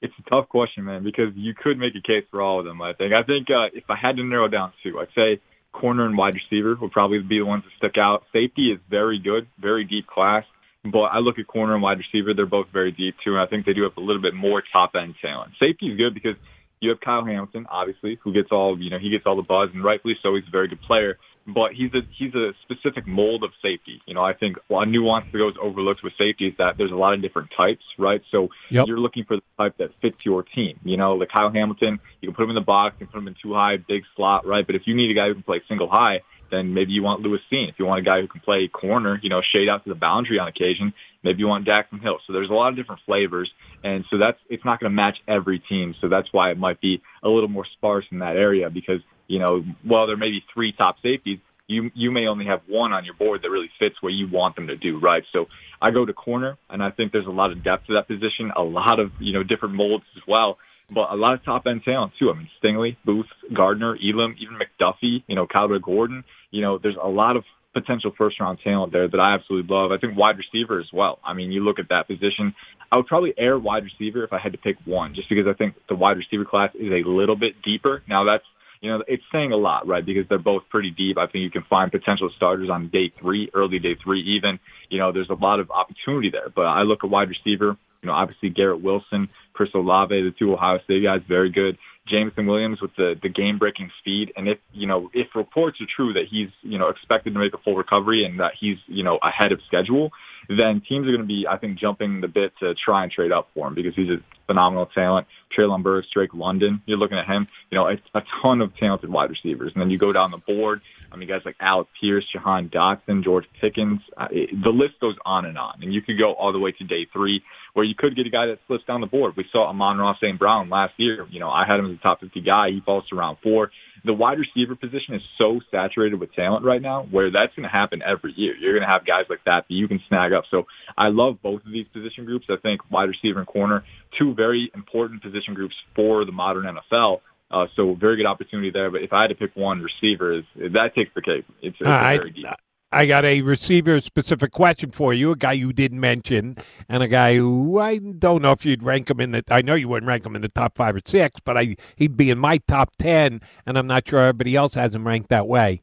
It's 0.00 0.14
a 0.18 0.30
tough 0.30 0.48
question, 0.48 0.84
man, 0.84 1.02
because 1.02 1.30
you 1.34 1.54
could 1.54 1.78
make 1.78 1.94
a 1.94 2.02
case 2.02 2.24
for 2.30 2.42
all 2.42 2.58
of 2.58 2.64
them. 2.64 2.82
I 2.82 2.92
think. 2.92 3.12
I 3.12 3.22
think 3.22 3.48
uh, 3.50 3.66
if 3.72 3.84
I 3.88 3.96
had 3.96 4.16
to 4.16 4.24
narrow 4.24 4.48
down 4.48 4.72
two, 4.82 4.98
I'd 5.00 5.08
say 5.14 5.40
corner 5.72 6.06
and 6.06 6.16
wide 6.16 6.34
receiver 6.34 6.76
would 6.80 6.92
probably 6.92 7.20
be 7.20 7.38
the 7.38 7.46
ones 7.46 7.64
that 7.64 7.72
stick 7.76 8.00
out. 8.00 8.24
Safety 8.32 8.72
is 8.72 8.78
very 8.88 9.18
good, 9.18 9.46
very 9.60 9.84
deep 9.84 10.06
class. 10.06 10.44
But 10.84 11.10
I 11.12 11.18
look 11.18 11.38
at 11.38 11.46
corner 11.46 11.74
and 11.74 11.82
wide 11.82 11.98
receiver; 11.98 12.34
they're 12.34 12.46
both 12.46 12.68
very 12.72 12.92
deep 12.92 13.16
too, 13.24 13.32
and 13.32 13.40
I 13.40 13.46
think 13.46 13.66
they 13.66 13.72
do 13.72 13.82
have 13.82 13.96
a 13.96 14.00
little 14.00 14.22
bit 14.22 14.34
more 14.34 14.62
top 14.72 14.92
end 14.94 15.14
talent. 15.20 15.52
Safety 15.58 15.86
is 15.88 15.96
good 15.96 16.14
because 16.14 16.36
you 16.80 16.90
have 16.90 17.00
Kyle 17.00 17.24
Hamilton, 17.24 17.66
obviously, 17.68 18.18
who 18.22 18.32
gets 18.32 18.48
all 18.52 18.78
you 18.78 18.90
know 18.90 18.98
he 18.98 19.10
gets 19.10 19.24
all 19.26 19.36
the 19.36 19.42
buzz, 19.42 19.70
and 19.74 19.82
rightfully 19.82 20.16
so. 20.22 20.34
He's 20.36 20.46
a 20.46 20.50
very 20.50 20.68
good 20.68 20.80
player, 20.82 21.18
but 21.48 21.72
he's 21.72 21.92
a 21.94 22.00
he's 22.16 22.34
a 22.34 22.52
specific 22.62 23.06
mold 23.06 23.42
of 23.42 23.50
safety. 23.62 24.02
You 24.06 24.14
know, 24.14 24.22
I 24.22 24.34
think 24.34 24.56
a 24.68 24.86
nuance 24.86 25.26
that 25.32 25.38
goes 25.38 25.54
overlooked 25.60 26.02
with 26.04 26.12
safety 26.18 26.48
is 26.48 26.54
that 26.58 26.76
there's 26.76 26.92
a 26.92 26.96
lot 26.96 27.14
of 27.14 27.22
different 27.22 27.50
types, 27.56 27.82
right? 27.98 28.20
So 28.30 28.48
yep. 28.70 28.86
you're 28.86 28.98
looking 28.98 29.24
for 29.24 29.36
the 29.36 29.42
type 29.56 29.78
that 29.78 29.90
fits 30.02 30.18
your 30.24 30.42
team. 30.42 30.78
You 30.84 30.98
know, 30.98 31.14
like 31.14 31.30
Kyle 31.30 31.50
Hamilton, 31.50 32.00
you 32.20 32.28
can 32.28 32.34
put 32.34 32.44
him 32.44 32.50
in 32.50 32.54
the 32.54 32.60
box, 32.60 32.96
you 33.00 33.06
can 33.06 33.12
put 33.12 33.18
him 33.18 33.28
in 33.28 33.36
two 33.42 33.54
high, 33.54 33.76
big 33.76 34.02
slot, 34.14 34.46
right? 34.46 34.66
But 34.66 34.76
if 34.76 34.82
you 34.84 34.94
need 34.94 35.10
a 35.10 35.14
guy 35.14 35.28
who 35.28 35.34
can 35.34 35.42
play 35.42 35.62
single 35.68 35.88
high, 35.88 36.20
then 36.50 36.74
maybe 36.74 36.92
you 36.92 37.02
want 37.02 37.22
Lewis 37.22 37.40
Cine. 37.52 37.68
If 37.68 37.76
you 37.78 37.86
want 37.86 38.00
a 38.00 38.04
guy 38.04 38.20
who 38.20 38.28
can 38.28 38.40
play 38.40 38.68
corner, 38.68 39.18
you 39.22 39.30
know, 39.30 39.40
shade 39.52 39.68
out 39.68 39.84
to 39.84 39.88
the 39.90 39.94
boundary 39.94 40.38
on 40.38 40.48
occasion, 40.48 40.92
maybe 41.22 41.40
you 41.40 41.46
want 41.46 41.66
Daxton 41.66 42.02
Hill. 42.02 42.18
So 42.26 42.32
there's 42.32 42.50
a 42.50 42.54
lot 42.54 42.68
of 42.68 42.76
different 42.76 43.02
flavors, 43.06 43.50
and 43.84 44.04
so 44.10 44.18
that's 44.18 44.38
it's 44.48 44.64
not 44.64 44.80
going 44.80 44.90
to 44.90 44.94
match 44.94 45.16
every 45.26 45.58
team. 45.58 45.94
So 46.00 46.08
that's 46.08 46.28
why 46.32 46.50
it 46.50 46.58
might 46.58 46.80
be 46.80 47.02
a 47.22 47.28
little 47.28 47.48
more 47.48 47.66
sparse 47.76 48.04
in 48.10 48.20
that 48.20 48.36
area 48.36 48.70
because 48.70 49.00
you 49.28 49.38
know, 49.38 49.64
while 49.84 50.06
there 50.06 50.16
may 50.16 50.30
be 50.30 50.44
three 50.52 50.72
top 50.72 50.96
safeties, 51.02 51.38
you 51.68 51.90
you 51.94 52.10
may 52.10 52.26
only 52.26 52.46
have 52.46 52.62
one 52.66 52.92
on 52.92 53.04
your 53.04 53.14
board 53.14 53.42
that 53.42 53.50
really 53.50 53.70
fits 53.78 53.96
what 54.00 54.12
you 54.12 54.26
want 54.26 54.56
them 54.56 54.66
to 54.66 54.76
do, 54.76 54.98
right? 54.98 55.22
So 55.32 55.46
I 55.80 55.92
go 55.92 56.04
to 56.04 56.12
corner, 56.12 56.58
and 56.68 56.82
I 56.82 56.90
think 56.90 57.12
there's 57.12 57.26
a 57.26 57.30
lot 57.30 57.52
of 57.52 57.62
depth 57.62 57.86
to 57.86 57.94
that 57.94 58.08
position, 58.08 58.50
a 58.56 58.62
lot 58.62 58.98
of 58.98 59.12
you 59.20 59.32
know 59.32 59.42
different 59.44 59.74
molds 59.74 60.04
as 60.16 60.22
well 60.26 60.58
but 60.90 61.10
a 61.12 61.16
lot 61.16 61.34
of 61.34 61.44
top 61.44 61.66
end 61.66 61.84
talent 61.84 62.12
too. 62.18 62.30
I 62.30 62.34
mean, 62.34 62.48
Stingley, 62.62 62.96
Booth, 63.04 63.26
Gardner, 63.52 63.96
Elam, 63.96 64.34
even 64.38 64.58
McDuffie, 64.58 65.22
you 65.26 65.36
know, 65.36 65.46
Kyler 65.46 65.82
Gordon. 65.82 66.24
You 66.50 66.62
know, 66.62 66.78
there's 66.78 66.96
a 67.00 67.08
lot 67.08 67.36
of 67.36 67.44
potential 67.74 68.12
first 68.16 68.40
round 68.40 68.58
talent 68.64 68.92
there 68.92 69.06
that 69.06 69.20
I 69.20 69.34
absolutely 69.34 69.72
love. 69.74 69.92
I 69.92 69.98
think 69.98 70.16
wide 70.16 70.38
receiver 70.38 70.80
as 70.80 70.90
well. 70.92 71.18
I 71.22 71.34
mean, 71.34 71.52
you 71.52 71.62
look 71.62 71.78
at 71.78 71.90
that 71.90 72.06
position. 72.06 72.54
I 72.90 72.96
would 72.96 73.06
probably 73.06 73.34
air 73.36 73.58
wide 73.58 73.84
receiver 73.84 74.24
if 74.24 74.32
I 74.32 74.38
had 74.38 74.52
to 74.52 74.58
pick 74.58 74.76
one, 74.86 75.14
just 75.14 75.28
because 75.28 75.46
I 75.46 75.52
think 75.52 75.74
the 75.88 75.94
wide 75.94 76.16
receiver 76.16 76.46
class 76.46 76.74
is 76.74 76.90
a 76.90 77.08
little 77.08 77.36
bit 77.36 77.60
deeper. 77.62 78.02
Now 78.08 78.24
that's 78.24 78.44
you 78.80 78.90
know, 78.90 79.02
it's 79.06 79.22
saying 79.32 79.52
a 79.52 79.56
lot, 79.56 79.86
right? 79.86 80.04
Because 80.04 80.26
they're 80.28 80.38
both 80.38 80.62
pretty 80.68 80.90
deep. 80.90 81.18
I 81.18 81.26
think 81.26 81.42
you 81.42 81.50
can 81.50 81.64
find 81.68 81.90
potential 81.90 82.30
starters 82.36 82.70
on 82.70 82.88
day 82.88 83.12
three, 83.20 83.50
early 83.54 83.78
day 83.78 83.96
three, 84.02 84.20
even. 84.36 84.58
You 84.88 84.98
know, 84.98 85.12
there's 85.12 85.30
a 85.30 85.34
lot 85.34 85.60
of 85.60 85.70
opportunity 85.70 86.30
there. 86.30 86.48
But 86.54 86.66
I 86.66 86.82
look 86.82 87.04
at 87.04 87.10
wide 87.10 87.28
receiver. 87.28 87.76
You 88.02 88.06
know, 88.06 88.12
obviously 88.12 88.50
Garrett 88.50 88.82
Wilson, 88.82 89.28
Chris 89.52 89.70
Olave, 89.74 90.14
the 90.14 90.30
two 90.38 90.52
Ohio 90.52 90.78
State 90.84 91.02
guys, 91.02 91.20
very 91.26 91.50
good. 91.50 91.78
Jameson 92.08 92.46
Williams 92.46 92.80
with 92.80 92.94
the 92.96 93.14
the 93.22 93.28
game 93.28 93.58
breaking 93.58 93.90
speed, 93.98 94.32
and 94.36 94.48
if 94.48 94.58
you 94.72 94.86
know 94.86 95.10
if 95.12 95.26
reports 95.34 95.78
are 95.80 95.86
true 95.94 96.14
that 96.14 96.24
he's 96.30 96.48
you 96.62 96.78
know 96.78 96.88
expected 96.88 97.34
to 97.34 97.40
make 97.40 97.54
a 97.54 97.58
full 97.58 97.76
recovery 97.76 98.24
and 98.24 98.40
that 98.40 98.52
he's 98.58 98.78
you 98.86 99.02
know 99.02 99.18
ahead 99.22 99.52
of 99.52 99.60
schedule, 99.66 100.10
then 100.48 100.80
teams 100.88 101.06
are 101.06 101.10
going 101.10 101.20
to 101.20 101.26
be 101.26 101.46
I 101.48 101.58
think 101.58 101.78
jumping 101.78 102.20
the 102.20 102.28
bit 102.28 102.52
to 102.62 102.74
try 102.74 103.02
and 103.02 103.12
trade 103.12 103.32
up 103.32 103.48
for 103.52 103.68
him 103.68 103.74
because 103.74 103.94
he's 103.94 104.08
a 104.08 104.18
phenomenal 104.48 104.86
talent. 104.86 105.28
Treylon 105.56 105.84
Burks, 105.84 106.08
Drake 106.12 106.34
London, 106.34 106.82
you're 106.86 106.98
looking 106.98 107.18
at 107.18 107.26
him, 107.26 107.46
you 107.70 107.78
know, 107.78 107.86
a, 107.86 107.94
a 108.18 108.22
ton 108.42 108.60
of 108.60 108.76
talented 108.76 109.10
wide 109.10 109.30
receivers, 109.30 109.72
and 109.74 109.80
then 109.80 109.90
you 109.90 109.98
go 109.98 110.12
down 110.12 110.32
the 110.32 110.38
board. 110.38 110.80
I 111.10 111.16
mean, 111.16 111.28
guys 111.28 111.40
like 111.44 111.56
Alec 111.60 111.86
Pierce, 112.00 112.24
Jahan 112.32 112.68
Dotson, 112.68 113.24
George 113.24 113.46
Pickens. 113.60 114.00
Uh, 114.16 114.28
it, 114.30 114.50
the 114.50 114.70
list 114.70 115.00
goes 115.00 115.16
on 115.24 115.46
and 115.46 115.56
on, 115.56 115.78
and 115.82 115.92
you 115.92 116.02
could 116.02 116.18
go 116.18 116.34
all 116.34 116.52
the 116.52 116.58
way 116.58 116.72
to 116.72 116.84
day 116.84 117.06
three 117.12 117.42
where 117.74 117.84
you 117.84 117.94
could 117.96 118.16
get 118.16 118.26
a 118.26 118.30
guy 118.30 118.46
that 118.46 118.58
slips 118.66 118.84
down 118.86 119.00
the 119.00 119.06
board. 119.06 119.34
We 119.36 119.44
saw 119.52 119.68
Amon-Ra 119.68 120.16
St. 120.16 120.38
Brown 120.38 120.68
last 120.68 120.94
year. 120.96 121.26
You 121.30 121.40
know, 121.40 121.48
I 121.48 121.64
had 121.66 121.78
him 121.78 121.90
as 121.90 121.96
a 121.96 122.02
top 122.02 122.20
50 122.20 122.40
guy. 122.40 122.70
He 122.70 122.80
falls 122.80 123.06
to 123.08 123.16
round 123.16 123.38
four. 123.42 123.70
The 124.04 124.12
wide 124.12 124.38
receiver 124.38 124.74
position 124.74 125.14
is 125.14 125.22
so 125.40 125.60
saturated 125.70 126.18
with 126.18 126.32
talent 126.34 126.64
right 126.64 126.80
now 126.80 127.06
where 127.10 127.30
that's 127.30 127.54
going 127.54 127.64
to 127.64 127.72
happen 127.72 128.02
every 128.02 128.32
year. 128.36 128.56
You're 128.56 128.72
going 128.72 128.86
to 128.86 128.92
have 128.92 129.06
guys 129.06 129.26
like 129.28 129.44
that 129.44 129.66
that 129.68 129.74
you 129.74 129.88
can 129.88 130.00
snag 130.08 130.32
up. 130.32 130.44
So 130.50 130.66
I 130.96 131.08
love 131.08 131.38
both 131.42 131.64
of 131.64 131.72
these 131.72 131.86
position 131.92 132.24
groups. 132.24 132.46
I 132.48 132.56
think 132.62 132.80
wide 132.90 133.08
receiver 133.08 133.38
and 133.38 133.46
corner, 133.46 133.84
two 134.18 134.34
very 134.38 134.70
important 134.74 135.22
position 135.22 135.52
groups 135.52 135.74
for 135.94 136.24
the 136.24 136.32
modern 136.32 136.64
NFL. 136.64 137.20
Uh, 137.50 137.66
so 137.76 137.94
very 137.94 138.16
good 138.16 138.26
opportunity 138.26 138.70
there. 138.70 138.90
But 138.90 139.02
if 139.02 139.12
I 139.12 139.22
had 139.22 139.28
to 139.28 139.34
pick 139.34 139.56
one 139.56 139.82
receiver, 139.82 140.38
is 140.38 140.44
that 140.56 140.94
takes 140.94 141.10
the 141.14 141.22
cake. 141.22 141.44
It's, 141.60 141.76
it's 141.80 141.88
very 141.88 142.30
deep. 142.30 142.46
I 142.90 143.04
got 143.04 143.26
a 143.26 143.42
receiver 143.42 144.00
specific 144.00 144.50
question 144.50 144.92
for 144.92 145.12
you, 145.12 145.32
a 145.32 145.36
guy 145.36 145.52
you 145.52 145.74
didn't 145.74 146.00
mention, 146.00 146.56
and 146.88 147.02
a 147.02 147.08
guy 147.08 147.36
who 147.36 147.78
I 147.78 147.98
don't 147.98 148.40
know 148.40 148.52
if 148.52 148.64
you'd 148.64 148.82
rank 148.82 149.10
him 149.10 149.20
in 149.20 149.32
the. 149.32 149.44
I 149.50 149.60
know 149.60 149.74
you 149.74 149.88
wouldn't 149.88 150.08
rank 150.08 150.24
him 150.24 150.34
in 150.34 150.40
the 150.40 150.48
top 150.48 150.74
five 150.74 150.96
or 150.96 151.00
six, 151.04 151.38
but 151.44 151.58
I 151.58 151.76
he'd 151.96 152.16
be 152.16 152.30
in 152.30 152.38
my 152.38 152.56
top 152.66 152.96
ten, 152.98 153.42
and 153.66 153.76
I'm 153.76 153.86
not 153.86 154.08
sure 154.08 154.20
everybody 154.20 154.56
else 154.56 154.74
has 154.74 154.94
him 154.94 155.06
ranked 155.06 155.28
that 155.28 155.46
way. 155.46 155.82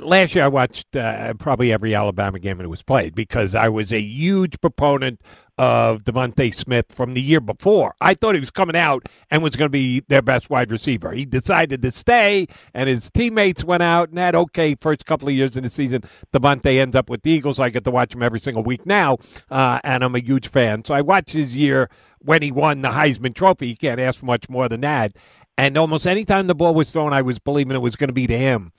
Last 0.00 0.34
year 0.34 0.44
I 0.44 0.48
watched 0.48 0.96
uh, 0.96 1.34
probably 1.34 1.72
every 1.72 1.94
Alabama 1.94 2.38
game 2.38 2.58
that 2.58 2.68
was 2.68 2.82
played 2.82 3.14
because 3.14 3.54
I 3.54 3.68
was 3.68 3.92
a 3.92 4.00
huge 4.00 4.60
proponent 4.60 5.20
of 5.58 6.04
DeVonta 6.04 6.54
Smith 6.54 6.86
from 6.90 7.14
the 7.14 7.20
year 7.20 7.40
before. 7.40 7.94
I 8.00 8.14
thought 8.14 8.34
he 8.34 8.40
was 8.40 8.50
coming 8.50 8.76
out 8.76 9.08
and 9.30 9.42
was 9.42 9.56
going 9.56 9.66
to 9.66 9.70
be 9.70 10.00
their 10.08 10.22
best 10.22 10.50
wide 10.50 10.70
receiver. 10.70 11.12
He 11.12 11.24
decided 11.24 11.82
to 11.82 11.90
stay, 11.90 12.46
and 12.74 12.88
his 12.88 13.10
teammates 13.10 13.64
went 13.64 13.82
out 13.82 14.10
and 14.10 14.18
had 14.18 14.34
okay 14.34 14.74
first 14.74 15.06
couple 15.06 15.28
of 15.28 15.34
years 15.34 15.56
in 15.56 15.64
the 15.64 15.70
season. 15.70 16.02
DeVonta 16.32 16.78
ends 16.78 16.94
up 16.94 17.08
with 17.08 17.22
the 17.22 17.30
Eagles. 17.30 17.56
So 17.56 17.62
I 17.62 17.70
get 17.70 17.84
to 17.84 17.90
watch 17.90 18.14
him 18.14 18.22
every 18.22 18.40
single 18.40 18.62
week 18.62 18.84
now, 18.86 19.18
uh, 19.50 19.80
and 19.82 20.04
I'm 20.04 20.14
a 20.14 20.20
huge 20.20 20.48
fan. 20.48 20.84
So 20.84 20.94
I 20.94 21.00
watched 21.00 21.32
his 21.32 21.56
year 21.56 21.88
when 22.18 22.42
he 22.42 22.52
won 22.52 22.82
the 22.82 22.90
Heisman 22.90 23.34
Trophy. 23.34 23.68
You 23.68 23.76
can't 23.76 24.00
ask 24.00 24.20
for 24.20 24.26
much 24.26 24.48
more 24.48 24.68
than 24.68 24.82
that. 24.82 25.16
And 25.58 25.78
almost 25.78 26.06
any 26.06 26.26
time 26.26 26.48
the 26.48 26.54
ball 26.54 26.74
was 26.74 26.90
thrown, 26.90 27.14
I 27.14 27.22
was 27.22 27.38
believing 27.38 27.74
it 27.76 27.80
was 27.80 27.96
going 27.96 28.08
to 28.08 28.14
be 28.14 28.26
to 28.26 28.36
him. 28.36 28.72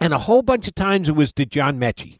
And 0.00 0.12
a 0.12 0.18
whole 0.18 0.42
bunch 0.42 0.66
of 0.66 0.74
times 0.74 1.08
it 1.08 1.14
was 1.14 1.32
to 1.34 1.46
John 1.46 1.78
Metchie. 1.78 2.18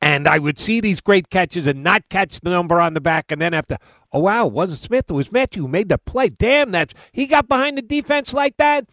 And 0.00 0.28
I 0.28 0.38
would 0.38 0.58
see 0.58 0.80
these 0.80 1.00
great 1.00 1.28
catches 1.28 1.66
and 1.66 1.82
not 1.82 2.08
catch 2.08 2.40
the 2.40 2.50
number 2.50 2.80
on 2.80 2.94
the 2.94 3.00
back, 3.00 3.32
and 3.32 3.42
then 3.42 3.52
after, 3.52 3.76
oh 4.12 4.20
wow, 4.20 4.46
it 4.46 4.52
wasn't 4.52 4.78
Smith, 4.78 5.06
it 5.08 5.12
was 5.12 5.30
Metchie 5.30 5.56
who 5.56 5.66
made 5.66 5.88
the 5.88 5.98
play. 5.98 6.28
Damn, 6.28 6.70
that's 6.70 6.94
he 7.12 7.26
got 7.26 7.48
behind 7.48 7.76
the 7.78 7.82
defense 7.82 8.32
like 8.32 8.56
that. 8.58 8.88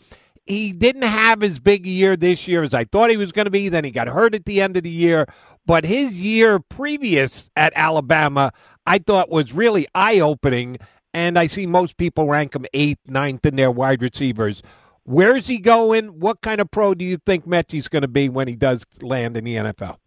He 0.46 0.72
didn't 0.72 1.04
have 1.04 1.42
as 1.42 1.60
big 1.60 1.88
a 1.88 1.90
year 1.90 2.16
this 2.16 2.48
year 2.48 2.62
as 2.62 2.74
I 2.74 2.84
thought 2.84 3.10
he 3.10 3.18
was 3.18 3.32
going 3.32 3.46
to 3.46 3.52
be. 3.52 3.68
Then 3.68 3.84
he 3.84 3.90
got 3.90 4.08
hurt 4.08 4.36
at 4.36 4.46
the 4.46 4.62
end 4.62 4.78
of 4.78 4.84
the 4.84 4.92
year. 4.92 5.26
But 5.66 5.86
his 5.86 6.22
year 6.22 6.60
previous 6.60 7.50
at 7.56 7.74
Alabama, 7.76 8.52
I 8.86 9.00
thought 9.00 9.32
was 9.32 9.54
really 9.54 9.88
eye 9.96 10.20
opening. 10.20 10.78
And 11.16 11.40
I 11.40 11.48
see 11.48 11.66
most 11.66 11.98
people 11.98 12.28
rank 12.28 12.56
him 12.56 12.68
eighth, 12.74 13.08
ninth 13.08 13.44
in 13.46 13.56
their 13.56 13.72
wide 13.72 14.04
receivers. 14.04 14.62
Where's 15.06 15.48
he 15.48 15.60
going? 15.60 16.20
What 16.20 16.42
kind 16.42 16.60
of 16.60 16.72
pro 16.72 16.96
do 16.96 17.06
you 17.06 17.18
think 17.18 17.46
Metchie's 17.46 17.88
going 17.88 18.02
to 18.02 18.08
be 18.08 18.28
when 18.28 18.48
he 18.48 18.56
does 18.56 18.86
land 19.02 19.38
in 19.38 19.44
the 19.44 19.56
NFL? 19.56 19.98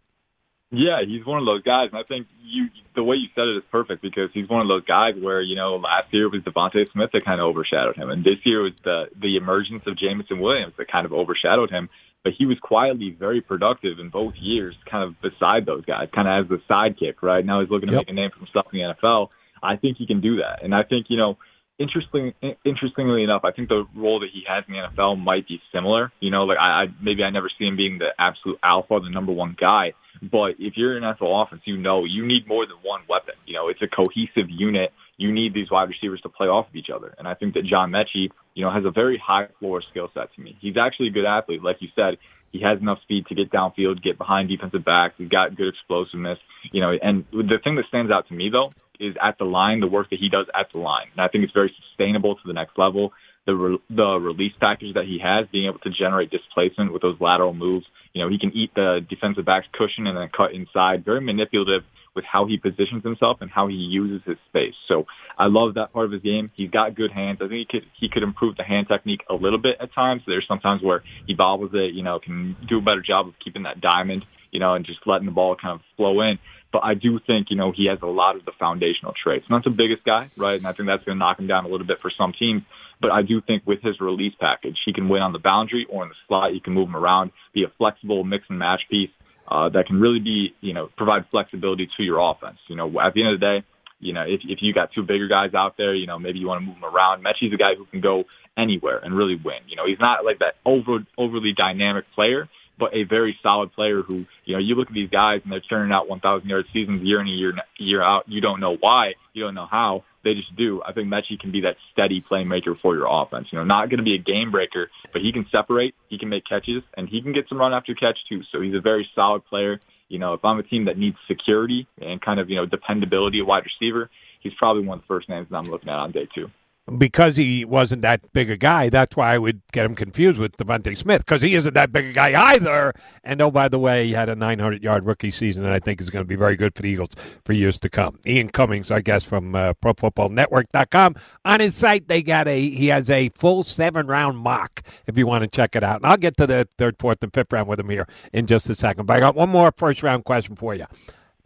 Yeah, 0.71 1.01
he's 1.07 1.25
one 1.25 1.39
of 1.39 1.45
those 1.45 1.63
guys, 1.63 1.89
and 1.91 1.99
I 1.99 2.03
think 2.03 2.27
you 2.43 2.67
the 2.95 3.03
way 3.03 3.15
you 3.15 3.29
said 3.33 3.47
it 3.47 3.57
is 3.57 3.63
perfect 3.71 4.03
because 4.03 4.29
he's 4.33 4.47
one 4.47 4.61
of 4.61 4.67
those 4.67 4.85
guys 4.85 5.13
where 5.19 5.41
you 5.41 5.55
know 5.55 5.77
last 5.77 6.13
year 6.13 6.25
it 6.25 6.31
was 6.31 6.43
DeVonta 6.43 6.91
Smith 6.91 7.09
that 7.13 7.25
kind 7.25 7.39
of 7.41 7.47
overshadowed 7.47 7.95
him, 7.95 8.09
and 8.09 8.23
this 8.23 8.37
year 8.43 8.61
was 8.61 8.73
the 8.83 9.05
the 9.19 9.35
emergence 9.37 9.81
of 9.87 9.97
Jameson 9.97 10.39
Williams 10.39 10.73
that 10.77 10.91
kind 10.91 11.05
of 11.07 11.13
overshadowed 11.13 11.71
him. 11.71 11.89
But 12.23 12.33
he 12.37 12.45
was 12.45 12.59
quietly 12.59 13.15
very 13.17 13.39
productive 13.39 13.97
in 13.97 14.09
both 14.09 14.33
years, 14.35 14.75
kind 14.91 15.05
of 15.07 15.15
beside 15.21 15.65
those 15.65 15.85
guys, 15.85 16.09
kind 16.13 16.27
of 16.27 16.43
as 16.43 16.49
the 16.49 16.61
sidekick. 16.69 17.23
Right 17.23 17.45
now, 17.45 17.61
he's 17.61 17.69
looking 17.71 17.87
to 17.87 17.95
yep. 17.95 18.01
make 18.01 18.09
a 18.09 18.13
name 18.13 18.29
for 18.29 18.39
himself 18.39 18.67
in 18.73 18.79
the 18.79 18.93
NFL. 18.93 19.29
I 19.63 19.77
think 19.77 19.97
he 19.97 20.05
can 20.05 20.21
do 20.21 20.35
that, 20.37 20.61
and 20.61 20.75
I 20.75 20.83
think 20.83 21.07
you 21.09 21.17
know 21.17 21.37
interesting, 21.79 22.33
interestingly 22.65 23.23
enough, 23.23 23.41
I 23.45 23.51
think 23.51 23.69
the 23.69 23.85
role 23.95 24.19
that 24.19 24.29
he 24.31 24.43
has 24.47 24.63
in 24.67 24.73
the 24.73 24.79
NFL 24.79 25.17
might 25.17 25.47
be 25.47 25.61
similar. 25.73 26.11
You 26.19 26.29
know, 26.29 26.43
like 26.43 26.57
I, 26.59 26.83
I 26.83 26.85
maybe 27.01 27.23
I 27.23 27.29
never 27.29 27.49
see 27.57 27.65
him 27.65 27.77
being 27.77 27.97
the 27.97 28.09
absolute 28.19 28.59
alpha, 28.61 28.99
the 29.01 29.09
number 29.09 29.31
one 29.31 29.55
guy. 29.59 29.93
But 30.21 30.55
if 30.59 30.73
you're 30.75 30.97
an 30.97 31.03
NFL 31.03 31.45
offense, 31.45 31.61
you 31.65 31.77
know 31.77 32.03
you 32.03 32.27
need 32.27 32.47
more 32.47 32.65
than 32.65 32.75
one 32.83 33.01
weapon. 33.07 33.35
You 33.45 33.55
know, 33.55 33.67
it's 33.67 33.81
a 33.81 33.87
cohesive 33.87 34.49
unit. 34.49 34.91
You 35.17 35.31
need 35.31 35.53
these 35.53 35.71
wide 35.71 35.89
receivers 35.89 36.21
to 36.21 36.29
play 36.29 36.47
off 36.47 36.69
of 36.69 36.75
each 36.75 36.89
other. 36.93 37.15
And 37.17 37.27
I 37.27 37.33
think 37.33 37.53
that 37.55 37.65
John 37.65 37.91
Metchie, 37.91 38.29
you 38.53 38.63
know, 38.63 38.71
has 38.71 38.85
a 38.85 38.91
very 38.91 39.17
high 39.17 39.47
floor 39.59 39.81
skill 39.89 40.09
set 40.13 40.33
to 40.35 40.41
me. 40.41 40.57
He's 40.61 40.77
actually 40.77 41.07
a 41.07 41.11
good 41.11 41.25
athlete, 41.25 41.63
like 41.63 41.77
you 41.79 41.89
said. 41.95 42.17
He 42.51 42.61
has 42.61 42.79
enough 42.79 42.99
speed 43.03 43.27
to 43.27 43.35
get 43.35 43.51
downfield, 43.51 44.01
get 44.01 44.17
behind 44.17 44.49
defensive 44.49 44.83
backs. 44.83 45.13
He's 45.17 45.29
got 45.29 45.55
good 45.55 45.67
explosiveness, 45.69 46.39
you 46.71 46.81
know. 46.81 46.91
And 47.01 47.25
the 47.31 47.59
thing 47.63 47.75
that 47.75 47.85
stands 47.87 48.11
out 48.11 48.27
to 48.29 48.33
me 48.33 48.49
though 48.51 48.71
is 48.99 49.15
at 49.21 49.37
the 49.37 49.45
line, 49.45 49.79
the 49.79 49.87
work 49.87 50.09
that 50.09 50.19
he 50.19 50.29
does 50.29 50.47
at 50.53 50.71
the 50.71 50.79
line. 50.79 51.07
And 51.11 51.21
I 51.21 51.27
think 51.27 51.43
it's 51.43 51.53
very 51.53 51.73
sustainable 51.87 52.35
to 52.35 52.41
the 52.45 52.53
next 52.53 52.77
level. 52.77 53.13
The 53.45 53.55
re- 53.55 53.79
the 53.89 54.19
release 54.19 54.53
package 54.59 54.93
that 54.93 55.05
he 55.05 55.19
has, 55.19 55.47
being 55.47 55.67
able 55.67 55.79
to 55.79 55.89
generate 55.89 56.29
displacement 56.29 56.93
with 56.93 57.01
those 57.01 57.19
lateral 57.19 57.53
moves. 57.53 57.87
You 58.13 58.23
know, 58.23 58.29
he 58.29 58.37
can 58.37 58.51
eat 58.51 58.73
the 58.75 59.05
defensive 59.07 59.45
back's 59.45 59.67
cushion 59.71 60.07
and 60.07 60.19
then 60.19 60.29
cut 60.29 60.53
inside. 60.53 61.05
Very 61.05 61.21
manipulative 61.21 61.83
with 62.15 62.25
how 62.25 62.45
he 62.45 62.57
positions 62.57 63.03
himself 63.03 63.37
and 63.41 63.49
how 63.49 63.67
he 63.67 63.75
uses 63.75 64.21
his 64.25 64.37
space. 64.49 64.73
So 64.87 65.05
I 65.37 65.45
love 65.47 65.75
that 65.75 65.93
part 65.93 66.05
of 66.05 66.11
his 66.11 66.21
game. 66.21 66.49
He's 66.53 66.69
got 66.69 66.95
good 66.95 67.11
hands. 67.11 67.39
I 67.41 67.47
think 67.47 67.59
he 67.59 67.65
could 67.65 67.89
he 67.93 68.09
could 68.09 68.23
improve 68.23 68.57
the 68.57 68.63
hand 68.63 68.87
technique 68.87 69.21
a 69.29 69.35
little 69.35 69.59
bit 69.59 69.77
at 69.79 69.93
times. 69.93 70.23
There's 70.27 70.47
sometimes 70.47 70.81
where 70.81 71.03
he 71.25 71.33
bobbles 71.33 71.71
it, 71.73 71.93
you 71.93 72.03
know, 72.03 72.19
can 72.19 72.57
do 72.67 72.79
a 72.79 72.81
better 72.81 73.01
job 73.01 73.27
of 73.27 73.39
keeping 73.39 73.63
that 73.63 73.79
diamond, 73.79 74.25
you 74.51 74.59
know, 74.59 74.73
and 74.73 74.85
just 74.85 74.99
letting 75.05 75.25
the 75.25 75.31
ball 75.31 75.55
kind 75.55 75.75
of 75.79 75.81
flow 75.95 76.21
in. 76.21 76.39
But 76.71 76.83
I 76.83 76.93
do 76.93 77.19
think, 77.25 77.47
you 77.49 77.55
know, 77.55 77.71
he 77.75 77.87
has 77.87 77.99
a 78.01 78.07
lot 78.07 78.35
of 78.35 78.45
the 78.45 78.51
foundational 78.59 79.13
traits. 79.21 79.45
Not 79.49 79.63
the 79.63 79.71
biggest 79.71 80.03
guy, 80.03 80.29
right? 80.37 80.57
And 80.57 80.67
I 80.67 80.73
think 80.73 80.87
that's 80.87 81.03
going 81.03 81.15
to 81.15 81.19
knock 81.19 81.39
him 81.39 81.47
down 81.47 81.65
a 81.65 81.67
little 81.67 81.87
bit 81.87 81.99
for 81.99 82.11
some 82.15 82.31
teams. 82.31 82.63
But 83.01 83.11
I 83.11 83.21
do 83.21 83.41
think 83.41 83.63
with 83.65 83.81
his 83.81 83.99
release 83.99 84.33
package, 84.39 84.77
he 84.85 84.93
can 84.93 85.09
win 85.09 85.21
on 85.21 85.31
the 85.31 85.39
boundary 85.39 85.87
or 85.89 86.03
in 86.03 86.09
the 86.09 86.15
slot. 86.27 86.53
You 86.53 86.61
can 86.61 86.73
move 86.73 86.89
him 86.89 86.95
around, 86.95 87.31
be 87.53 87.63
a 87.63 87.69
flexible 87.77 88.23
mix 88.23 88.45
and 88.49 88.59
match 88.59 88.83
piece 88.89 89.09
uh, 89.47 89.69
that 89.69 89.87
can 89.87 89.99
really 89.99 90.19
be, 90.19 90.53
you 90.61 90.73
know, 90.73 90.89
provide 90.95 91.25
flexibility 91.31 91.89
to 91.97 92.03
your 92.03 92.19
offense. 92.19 92.59
You 92.67 92.75
know, 92.75 92.87
at 92.99 93.13
the 93.13 93.23
end 93.23 93.33
of 93.33 93.39
the 93.39 93.45
day, 93.45 93.65
you 93.99 94.13
know, 94.13 94.21
if, 94.21 94.41
if 94.43 94.59
you 94.61 94.73
got 94.73 94.91
two 94.93 95.03
bigger 95.03 95.27
guys 95.27 95.53
out 95.53 95.75
there, 95.77 95.95
you 95.95 96.07
know, 96.07 96.19
maybe 96.19 96.39
you 96.39 96.47
want 96.47 96.61
to 96.61 96.65
move 96.65 96.75
them 96.75 96.85
around. 96.85 97.23
Metchie's 97.23 97.53
a 97.53 97.57
guy 97.57 97.75
who 97.75 97.85
can 97.85 98.01
go 98.01 98.25
anywhere 98.57 98.99
and 98.99 99.15
really 99.15 99.35
win. 99.35 99.59
You 99.67 99.75
know, 99.75 99.85
he's 99.87 99.99
not 99.99 100.23
like 100.23 100.39
that 100.39 100.55
over, 100.65 100.99
overly 101.17 101.53
dynamic 101.55 102.05
player, 102.13 102.47
but 102.79 102.95
a 102.95 103.03
very 103.03 103.37
solid 103.43 103.73
player 103.73 104.01
who, 104.01 104.25
you 104.45 104.53
know, 104.53 104.59
you 104.59 104.75
look 104.75 104.87
at 104.87 104.93
these 104.93 105.09
guys 105.09 105.41
and 105.43 105.51
they're 105.51 105.59
turning 105.59 105.91
out 105.91 106.09
1,000 106.09 106.47
yard 106.47 106.65
seasons 106.73 107.03
year 107.03 107.19
in 107.19 107.27
and 107.27 107.37
year, 107.37 107.53
year 107.77 108.01
out. 108.01 108.23
You 108.27 108.41
don't 108.41 108.59
know 108.59 108.77
why, 108.77 109.13
you 109.33 109.43
don't 109.43 109.55
know 109.55 109.67
how. 109.69 110.03
They 110.23 110.33
just 110.33 110.53
do. 110.55 110.81
I 110.85 110.91
think 110.91 111.07
Metchie 111.07 111.39
can 111.39 111.51
be 111.51 111.61
that 111.61 111.77
steady 111.93 112.21
playmaker 112.21 112.77
for 112.77 112.93
your 112.95 113.07
offense. 113.09 113.47
You 113.51 113.59
know, 113.59 113.63
not 113.63 113.89
going 113.89 113.99
to 113.99 114.03
be 114.03 114.15
a 114.15 114.17
game 114.17 114.51
breaker, 114.51 114.89
but 115.13 115.21
he 115.21 115.31
can 115.31 115.45
separate, 115.49 115.95
he 116.09 116.17
can 116.17 116.27
make 116.27 116.43
catches, 116.45 116.83
and 116.97 117.07
he 117.07 117.21
can 117.21 117.31
get 117.31 117.47
some 117.47 117.57
run 117.57 117.73
after 117.73 117.93
catch 117.93 118.17
too. 118.27 118.41
So 118.51 118.59
he's 118.59 118.75
a 118.75 118.81
very 118.81 119.07
solid 119.15 119.45
player. 119.45 119.79
You 120.09 120.19
know, 120.19 120.33
if 120.33 120.43
I'm 120.43 120.59
a 120.59 120.63
team 120.63 120.85
that 120.85 120.97
needs 120.97 121.15
security 121.27 121.87
and 122.01 122.21
kind 122.21 122.39
of 122.39 122.49
you 122.49 122.57
know 122.57 122.65
dependability, 122.65 123.39
a 123.39 123.45
wide 123.45 123.63
receiver, 123.63 124.09
he's 124.41 124.53
probably 124.55 124.85
one 124.85 124.97
of 124.97 125.03
the 125.03 125.07
first 125.07 125.29
names 125.29 125.47
that 125.49 125.55
I'm 125.55 125.69
looking 125.69 125.89
at 125.89 125.95
on 125.95 126.11
day 126.11 126.27
two 126.35 126.51
because 126.97 127.35
he 127.35 127.65
wasn't 127.65 128.01
that 128.01 128.33
big 128.33 128.49
a 128.49 128.57
guy, 128.57 128.89
that's 128.89 129.15
why 129.15 129.33
I 129.33 129.37
would 129.37 129.61
get 129.71 129.85
him 129.85 129.95
confused 129.95 130.39
with 130.39 130.57
DeVonta 130.57 130.97
Smith 130.97 131.25
because 131.25 131.41
he 131.41 131.55
isn't 131.55 131.73
that 131.73 131.91
big 131.91 132.07
a 132.07 132.13
guy 132.13 132.51
either. 132.51 132.93
And 133.23 133.41
oh, 133.41 133.51
by 133.51 133.67
the 133.67 133.79
way, 133.79 134.07
he 134.07 134.13
had 134.13 134.29
a 134.29 134.35
900 134.35 134.83
yard 134.83 135.05
rookie 135.05 135.31
season, 135.31 135.65
and 135.65 135.73
I 135.73 135.79
think 135.79 136.01
is 136.01 136.09
going 136.09 136.23
to 136.23 136.27
be 136.27 136.35
very 136.35 136.55
good 136.55 136.75
for 136.75 136.81
the 136.81 136.89
Eagles 136.89 137.09
for 137.45 137.53
years 137.53 137.79
to 137.81 137.89
come. 137.89 138.19
Ian 138.25 138.49
Cummings, 138.49 138.91
I 138.91 139.01
guess, 139.01 139.23
from 139.23 139.55
uh, 139.55 139.73
ProFootballNetwork.com. 139.75 141.15
On 141.45 141.59
his 141.59 141.75
site, 141.75 142.07
they 142.07 142.21
got 142.21 142.47
a 142.47 142.69
he 142.69 142.87
has 142.87 143.09
a 143.09 143.29
full 143.29 143.63
seven 143.63 144.07
round 144.07 144.37
mock 144.37 144.81
if 145.07 145.17
you 145.17 145.27
want 145.27 145.43
to 145.43 145.47
check 145.47 145.75
it 145.75 145.83
out. 145.83 145.97
And 145.97 146.05
I'll 146.05 146.17
get 146.17 146.37
to 146.37 146.47
the 146.47 146.67
third, 146.77 146.97
fourth, 146.99 147.23
and 147.23 147.33
fifth 147.33 147.53
round 147.53 147.67
with 147.67 147.79
him 147.79 147.89
here 147.89 148.07
in 148.33 148.47
just 148.47 148.69
a 148.69 148.75
second. 148.75 149.05
But 149.05 149.17
I 149.17 149.19
got 149.19 149.35
one 149.35 149.49
more 149.49 149.71
first 149.75 150.03
round 150.03 150.25
question 150.25 150.55
for 150.55 150.73
you. 150.75 150.85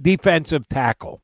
Defensive 0.01 0.67
tackle 0.69 1.21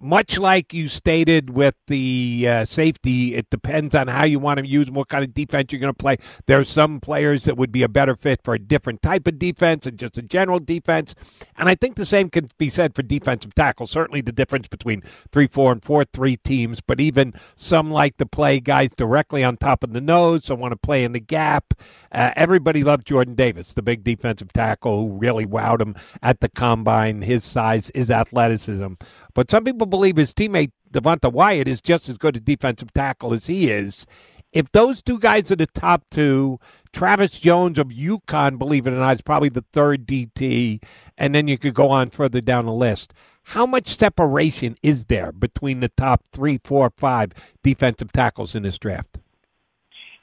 much 0.00 0.38
like 0.38 0.72
you 0.72 0.88
stated 0.88 1.50
with 1.50 1.74
the 1.86 2.46
uh, 2.48 2.64
safety, 2.64 3.34
it 3.34 3.50
depends 3.50 3.94
on 3.94 4.08
how 4.08 4.24
you 4.24 4.38
want 4.38 4.58
to 4.58 4.66
use 4.66 4.86
them, 4.86 4.94
what 4.94 5.08
kind 5.08 5.22
of 5.22 5.34
defense 5.34 5.70
you're 5.70 5.80
going 5.80 5.92
to 5.92 5.96
play. 5.96 6.16
There's 6.46 6.68
some 6.68 7.00
players 7.00 7.44
that 7.44 7.56
would 7.56 7.70
be 7.70 7.82
a 7.82 7.88
better 7.88 8.16
fit 8.16 8.40
for 8.42 8.54
a 8.54 8.58
different 8.58 9.02
type 9.02 9.26
of 9.26 9.38
defense 9.38 9.86
and 9.86 9.98
just 9.98 10.16
a 10.16 10.22
general 10.22 10.58
defense. 10.58 11.14
And 11.56 11.68
I 11.68 11.74
think 11.74 11.96
the 11.96 12.06
same 12.06 12.30
can 12.30 12.48
be 12.58 12.70
said 12.70 12.94
for 12.94 13.02
defensive 13.02 13.54
tackle. 13.54 13.86
Certainly 13.86 14.22
the 14.22 14.32
difference 14.32 14.68
between 14.68 15.02
3 15.32 15.46
4 15.46 15.72
and 15.72 15.84
4 15.84 16.04
3 16.04 16.36
teams, 16.38 16.80
but 16.80 17.00
even 17.00 17.34
some 17.54 17.90
like 17.90 18.16
to 18.16 18.26
play 18.26 18.60
guys 18.60 18.92
directly 18.92 19.44
on 19.44 19.56
top 19.56 19.84
of 19.84 19.92
the 19.92 20.00
nose, 20.00 20.46
some 20.46 20.60
want 20.60 20.72
to 20.72 20.78
play 20.78 21.04
in 21.04 21.12
the 21.12 21.20
gap. 21.20 21.74
Uh, 22.12 22.32
everybody 22.36 22.82
loved 22.82 23.06
Jordan 23.06 23.34
Davis, 23.34 23.74
the 23.74 23.82
big 23.82 24.02
defensive 24.02 24.52
tackle 24.52 25.00
who 25.00 25.16
really 25.16 25.46
wowed 25.46 25.80
him 25.80 25.94
at 26.22 26.40
the 26.40 26.48
combine. 26.48 27.22
His 27.22 27.44
size, 27.44 27.90
his 27.94 28.10
athleticism. 28.10 28.94
But 29.40 29.50
some 29.50 29.64
people 29.64 29.86
believe 29.86 30.18
his 30.18 30.34
teammate 30.34 30.72
Devonte 30.92 31.32
Wyatt 31.32 31.66
is 31.66 31.80
just 31.80 32.10
as 32.10 32.18
good 32.18 32.36
a 32.36 32.40
defensive 32.40 32.92
tackle 32.92 33.32
as 33.32 33.46
he 33.46 33.70
is. 33.70 34.04
If 34.52 34.70
those 34.72 35.02
two 35.02 35.18
guys 35.18 35.50
are 35.50 35.56
the 35.56 35.66
top 35.66 36.04
two, 36.10 36.60
Travis 36.92 37.40
Jones 37.40 37.78
of 37.78 37.86
UConn, 37.86 38.58
believe 38.58 38.86
it 38.86 38.92
or 38.92 38.96
not, 38.96 39.14
is 39.14 39.22
probably 39.22 39.48
the 39.48 39.64
third 39.72 40.06
DT, 40.06 40.82
and 41.16 41.34
then 41.34 41.48
you 41.48 41.56
could 41.56 41.72
go 41.72 41.88
on 41.88 42.10
further 42.10 42.42
down 42.42 42.66
the 42.66 42.72
list. 42.74 43.14
How 43.44 43.64
much 43.64 43.96
separation 43.96 44.76
is 44.82 45.06
there 45.06 45.32
between 45.32 45.80
the 45.80 45.88
top 45.88 46.22
three, 46.34 46.60
four, 46.62 46.92
five 46.98 47.32
defensive 47.62 48.12
tackles 48.12 48.54
in 48.54 48.64
this 48.64 48.78
draft? 48.78 49.20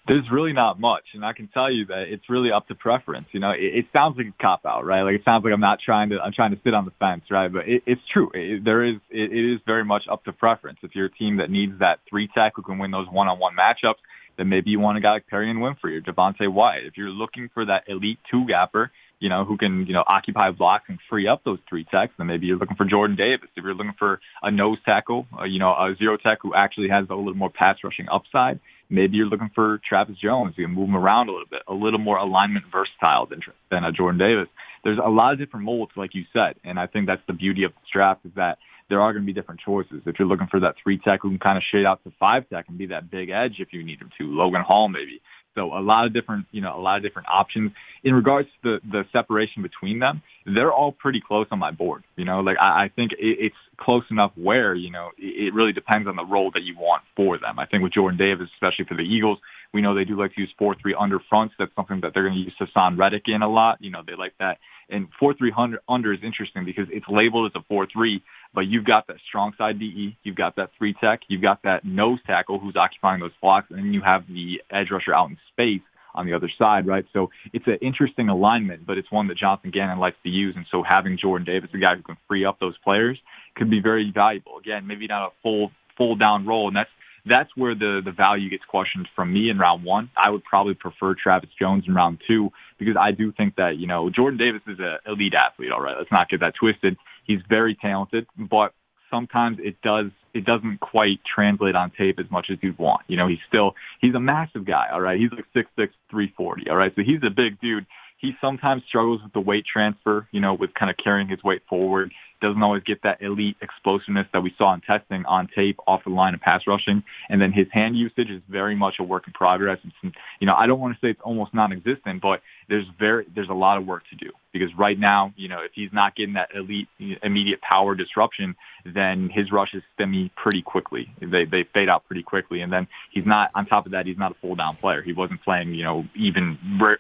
There's 0.07 0.25
really 0.31 0.53
not 0.53 0.79
much, 0.79 1.03
and 1.13 1.25
I 1.25 1.33
can 1.33 1.47
tell 1.47 1.71
you 1.71 1.87
that 1.87 2.05
it's 2.07 2.29
really 2.29 2.49
up 2.51 2.67
to 2.69 2.75
preference. 2.75 3.27
You 3.31 3.41
know, 3.41 3.51
it, 3.51 3.79
it 3.79 3.85
sounds 3.91 4.15
like 4.17 4.27
a 4.27 4.41
cop 4.41 4.65
out, 4.65 4.85
right? 4.85 5.03
Like 5.03 5.15
it 5.15 5.21
sounds 5.25 5.43
like 5.43 5.53
I'm 5.53 5.59
not 5.59 5.79
trying 5.83 6.09
to 6.09 6.19
I'm 6.19 6.31
trying 6.31 6.51
to 6.51 6.59
sit 6.63 6.73
on 6.73 6.85
the 6.85 6.91
fence, 6.99 7.23
right? 7.29 7.51
But 7.51 7.67
it, 7.67 7.83
it's 7.85 8.01
true. 8.13 8.31
It, 8.33 8.63
there 8.63 8.85
is 8.85 8.95
it, 9.09 9.31
it 9.31 9.53
is 9.53 9.59
very 9.65 9.83
much 9.83 10.03
up 10.11 10.23
to 10.23 10.31
preference. 10.31 10.79
If 10.81 10.91
you're 10.95 11.07
a 11.07 11.11
team 11.11 11.37
that 11.37 11.49
needs 11.49 11.79
that 11.79 11.99
three 12.09 12.29
tech 12.33 12.53
who 12.55 12.61
can 12.61 12.79
win 12.79 12.91
those 12.91 13.07
one-on-one 13.11 13.53
matchups, 13.59 13.99
then 14.37 14.49
maybe 14.49 14.69
you 14.69 14.79
want 14.79 14.97
a 14.97 15.01
guy 15.01 15.13
like 15.13 15.25
Perrion 15.31 15.57
Winfrey 15.57 15.97
or 15.97 16.01
Devonte 16.01 16.51
Wyatt. 16.51 16.85
If 16.85 16.93
you're 16.95 17.09
looking 17.09 17.49
for 17.53 17.65
that 17.65 17.83
elite 17.87 18.19
two 18.31 18.45
gapper, 18.47 18.91
you 19.19 19.29
know, 19.29 19.45
who 19.45 19.57
can, 19.57 19.85
you 19.87 19.93
know, 19.93 20.03
occupy 20.07 20.51
blocks 20.51 20.85
and 20.87 20.99
free 21.09 21.27
up 21.27 21.43
those 21.43 21.59
three 21.67 21.85
techs. 21.89 22.13
Then 22.17 22.27
maybe 22.27 22.45
you're 22.45 22.57
looking 22.57 22.77
for 22.77 22.85
Jordan 22.85 23.15
Davis. 23.15 23.49
If 23.55 23.63
you're 23.63 23.73
looking 23.73 23.95
for 23.97 24.19
a 24.43 24.51
nose 24.51 24.77
tackle, 24.85 25.25
uh, 25.39 25.45
you 25.45 25.59
know, 25.59 25.69
a 25.69 25.95
zero 25.97 26.17
tech 26.17 26.39
who 26.41 26.53
actually 26.53 26.89
has 26.89 27.05
a 27.09 27.15
little 27.15 27.33
more 27.33 27.49
pass 27.49 27.77
rushing 27.83 28.07
upside, 28.09 28.59
maybe 28.89 29.17
you're 29.17 29.27
looking 29.27 29.51
for 29.53 29.79
Travis 29.88 30.17
Jones. 30.22 30.53
You 30.58 30.65
can 30.65 30.75
move 30.75 30.89
him 30.89 30.96
around 30.96 31.29
a 31.29 31.32
little 31.32 31.50
bit, 31.50 31.62
a 31.67 31.74
little 31.74 32.00
more 32.00 32.17
alignment 32.17 32.65
versatile 32.72 33.25
than 33.25 33.41
than 33.72 33.84
a 33.84 33.91
Jordan 33.91 34.20
Davis. 34.20 34.48
There's 34.84 35.00
a 35.03 35.10
lot 35.10 35.34
of 35.34 35.39
different 35.39 35.65
molds, 35.65 35.91
like 35.96 36.12
you 36.13 36.24
said, 36.32 36.56
and 36.63 36.79
I 36.79 36.88
think 36.88 37.08
that's 37.08 37.22
the 37.27 37.34
beauty 37.34 37.63
of 37.63 37.72
this 37.72 37.89
draft 37.91 38.25
is 38.25 38.32
that 38.36 38.58
there 38.89 39.01
are 39.01 39.12
going 39.12 39.24
to 39.24 39.25
be 39.25 39.34
different 39.34 39.60
choices. 39.65 40.01
If 40.06 40.15
you're 40.17 40.27
looking 40.27 40.48
for 40.50 40.62
that 40.62 40.75
three 40.82 40.98
tech 40.98 41.20
who 41.22 41.29
can 41.29 41.39
kind 41.39 41.58
of 41.58 41.63
shade 41.72 41.86
out 41.86 42.03
to 42.06 42.12
five 42.20 42.48
tech 42.50 42.65
and 42.70 42.77
be 42.77 42.88
that 42.88 43.12
big 43.12 43.29
edge 43.29 43.56
if 43.60 43.70
you 43.74 43.84
need 43.84 44.00
him 44.00 44.12
to, 44.17 44.25
Logan 44.25 44.62
Hall 44.62 44.88
maybe. 44.88 45.22
So 45.56 45.74
a 45.74 45.82
lot 45.82 46.06
of 46.06 46.13
different, 46.13 46.46
you 46.51 46.62
know, 46.62 46.77
a 46.77 46.79
lot 46.79 46.98
of 46.98 47.03
different 47.03 47.27
options. 47.27 47.72
In 48.03 48.13
regards 48.13 48.48
to 48.63 48.77
the, 48.77 48.91
the 48.91 49.03
separation 49.12 49.63
between 49.63 50.00
them, 50.00 50.22
they're 50.53 50.71
all 50.71 50.93
pretty 50.93 51.21
close 51.25 51.47
on 51.51 51.59
my 51.59 51.71
board. 51.71 52.03
You 52.15 52.25
know, 52.25 52.39
like 52.39 52.57
I, 52.59 52.85
I 52.85 52.91
think 52.95 53.11
it, 53.13 53.17
it's 53.19 53.55
close 53.77 54.03
enough 54.09 54.31
where, 54.35 54.73
you 54.73 54.89
know, 54.89 55.09
it, 55.17 55.47
it 55.47 55.53
really 55.53 55.73
depends 55.73 56.07
on 56.07 56.15
the 56.15 56.25
role 56.25 56.51
that 56.53 56.63
you 56.63 56.75
want 56.77 57.03
for 57.15 57.37
them. 57.37 57.59
I 57.59 57.65
think 57.65 57.83
with 57.83 57.93
Jordan 57.93 58.17
Davis, 58.17 58.47
especially 58.55 58.85
for 58.85 58.95
the 58.95 59.03
Eagles, 59.03 59.39
we 59.73 59.81
know 59.81 59.93
they 59.93 60.05
do 60.05 60.17
like 60.17 60.33
to 60.35 60.41
use 60.41 60.53
4-3 60.59 60.75
under 60.97 61.19
fronts. 61.29 61.53
That's 61.59 61.75
something 61.75 61.99
that 62.01 62.11
they're 62.13 62.23
going 62.23 62.35
to 62.35 62.39
use 62.39 62.53
Haason 62.59 62.97
Reddick 62.97 63.23
in 63.27 63.41
a 63.41 63.49
lot. 63.49 63.77
You 63.81 63.91
know, 63.91 64.01
they 64.07 64.15
like 64.17 64.33
that. 64.39 64.57
And 64.89 65.09
4-3 65.21 65.77
under 65.89 66.13
is 66.13 66.19
interesting 66.23 66.63
because 66.63 66.87
it's 66.91 67.05
labeled 67.09 67.51
as 67.53 67.61
a 67.61 67.73
4-3, 67.73 68.21
but 68.53 68.61
you've 68.61 68.85
got 68.85 69.07
that 69.07 69.17
strong 69.27 69.51
side 69.57 69.79
DE, 69.79 70.17
you've 70.23 70.37
got 70.37 70.55
that 70.55 70.69
three 70.77 70.95
tech, 71.01 71.19
you've 71.27 71.41
got 71.41 71.61
that 71.63 71.83
nose 71.83 72.19
tackle 72.25 72.57
who's 72.57 72.77
occupying 72.77 73.19
those 73.19 73.35
blocks, 73.41 73.67
and 73.69 73.79
then 73.79 73.93
you 73.93 74.01
have 74.01 74.25
the 74.27 74.61
edge 74.71 74.87
rusher 74.91 75.13
out 75.13 75.29
in 75.29 75.37
space 75.51 75.81
on 76.15 76.25
the 76.25 76.33
other 76.33 76.49
side, 76.57 76.87
right? 76.87 77.05
So 77.13 77.29
it's 77.53 77.67
an 77.67 77.77
interesting 77.81 78.29
alignment, 78.29 78.85
but 78.85 78.97
it's 78.97 79.11
one 79.11 79.27
that 79.27 79.37
Jonathan 79.37 79.71
Gannon 79.71 79.99
likes 79.99 80.17
to 80.23 80.29
use. 80.29 80.55
And 80.55 80.65
so 80.71 80.83
having 80.87 81.17
Jordan 81.21 81.45
Davis, 81.45 81.69
a 81.73 81.77
guy 81.77 81.95
who 81.95 82.03
can 82.03 82.17
free 82.27 82.45
up 82.45 82.59
those 82.59 82.77
players, 82.83 83.17
could 83.55 83.69
be 83.69 83.81
very 83.81 84.11
valuable. 84.13 84.57
Again, 84.57 84.87
maybe 84.87 85.07
not 85.07 85.27
a 85.27 85.29
full 85.41 85.71
full 85.97 86.15
down 86.15 86.45
role, 86.45 86.67
and 86.67 86.75
that's 86.75 86.89
that's 87.25 87.49
where 87.55 87.75
the 87.75 88.01
the 88.03 88.11
value 88.11 88.49
gets 88.49 88.63
questioned 88.65 89.07
from 89.15 89.33
me 89.33 89.49
in 89.49 89.57
round 89.57 89.83
one. 89.83 90.09
I 90.15 90.29
would 90.29 90.43
probably 90.43 90.73
prefer 90.73 91.15
Travis 91.15 91.49
Jones 91.59 91.83
in 91.87 91.93
round 91.93 92.19
two 92.27 92.49
because 92.79 92.95
I 92.99 93.11
do 93.11 93.31
think 93.31 93.55
that 93.55 93.77
you 93.77 93.87
know 93.87 94.09
Jordan 94.09 94.37
Davis 94.37 94.61
is 94.67 94.79
an 94.79 94.97
elite 95.05 95.33
athlete. 95.33 95.71
All 95.71 95.81
right, 95.81 95.95
let's 95.97 96.11
not 96.11 96.29
get 96.29 96.39
that 96.41 96.53
twisted. 96.59 96.97
He's 97.25 97.39
very 97.49 97.75
talented, 97.75 98.27
but 98.37 98.73
sometimes 99.09 99.57
it 99.61 99.75
does 99.81 100.11
it 100.33 100.45
doesn't 100.45 100.79
quite 100.79 101.19
translate 101.23 101.75
on 101.75 101.91
tape 101.97 102.19
as 102.19 102.29
much 102.29 102.47
as 102.51 102.57
you'd 102.61 102.77
want. 102.77 103.01
You 103.07 103.17
know, 103.17 103.27
he's 103.27 103.39
still 103.47 103.73
he's 104.01 104.13
a 104.15 104.19
massive 104.19 104.65
guy. 104.65 104.87
All 104.91 105.01
right, 105.01 105.19
he's 105.19 105.31
like 105.31 105.45
six 105.53 105.69
six 105.77 105.93
three 106.09 106.33
forty. 106.37 106.69
All 106.69 106.77
right, 106.77 106.91
so 106.95 107.01
he's 107.05 107.21
a 107.25 107.29
big 107.29 107.59
dude. 107.61 107.85
He 108.19 108.31
sometimes 108.41 108.83
struggles 108.87 109.21
with 109.23 109.33
the 109.33 109.41
weight 109.41 109.65
transfer. 109.71 110.27
You 110.31 110.41
know, 110.41 110.53
with 110.53 110.73
kind 110.73 110.89
of 110.89 110.97
carrying 111.03 111.27
his 111.27 111.43
weight 111.43 111.61
forward 111.69 112.11
doesn't 112.41 112.62
always 112.62 112.84
get 112.84 113.01
that 113.03 113.22
elite 113.22 113.58
explosiveness 113.62 114.27
that 114.34 114.41
we 114.41 114.53
saw 114.58 114.74
in 114.74 114.82
testing 114.82 115.25
on 115.25 115.48
tape 115.56 115.79
off 115.88 116.03
the 116.03 116.12
line 116.12 116.34
of 116.34 116.41
pass 116.41 116.62
rushing. 116.67 117.03
And 117.29 117.41
then 117.41 117.51
his 117.51 117.67
hand 117.72 117.96
usage 117.98 118.29
is 118.29 118.41
very 118.50 118.75
much 118.75 118.96
a 119.00 119.03
work 119.03 119.27
in 119.27 119.34
progress. 119.34 119.79
It's, 119.84 120.15
you 120.39 120.48
know, 120.48 120.56
I 120.56 120.67
don't 120.67 120.79
want 120.79 120.96
to 120.96 121.00
say 121.00 121.12
it's 121.12 121.22
almost 121.24 121.53
non-existent, 121.53 122.22
but 122.22 122.41
there's 122.70 122.86
very 123.00 123.25
there's 123.34 123.50
a 123.50 123.53
lot 123.53 123.77
of 123.77 123.86
work 123.86 124.03
to 124.10 124.15
do 124.15 124.32
because 124.51 124.70
right 124.77 124.98
now, 125.00 125.34
you 125.36 125.48
know, 125.48 125.60
if 125.62 125.72
he's 125.74 125.91
not 125.94 126.15
getting 126.15 126.34
that 126.34 126.50
elite 126.53 126.88
immediate 127.24 127.62
power 127.62 127.96
disruption, 127.96 128.56
then 128.86 129.29
his 129.34 129.51
rushes 129.51 129.84
stem 129.94 130.29
pretty 130.36 130.62
quickly. 130.62 131.10
They 131.20 131.46
they 131.46 131.63
fade 131.74 131.89
out 131.89 132.06
pretty 132.06 132.24
quickly, 132.24 132.62
and 132.62 132.72
then 132.72 132.88
he's 133.12 133.25
not 133.25 133.51
on 133.56 133.65
top 133.65 133.86
of 133.86 133.94
that. 133.94 134.06
He's 134.06 134.17
not 134.17 134.32
a 134.32 134.36
full 134.36 134.56
down 134.56 134.75
player. 134.75 135.01
He 135.01 135.13
wasn't 135.13 135.44
playing, 135.44 135.74
you 135.74 135.84
know, 135.84 136.06
even 136.15 136.58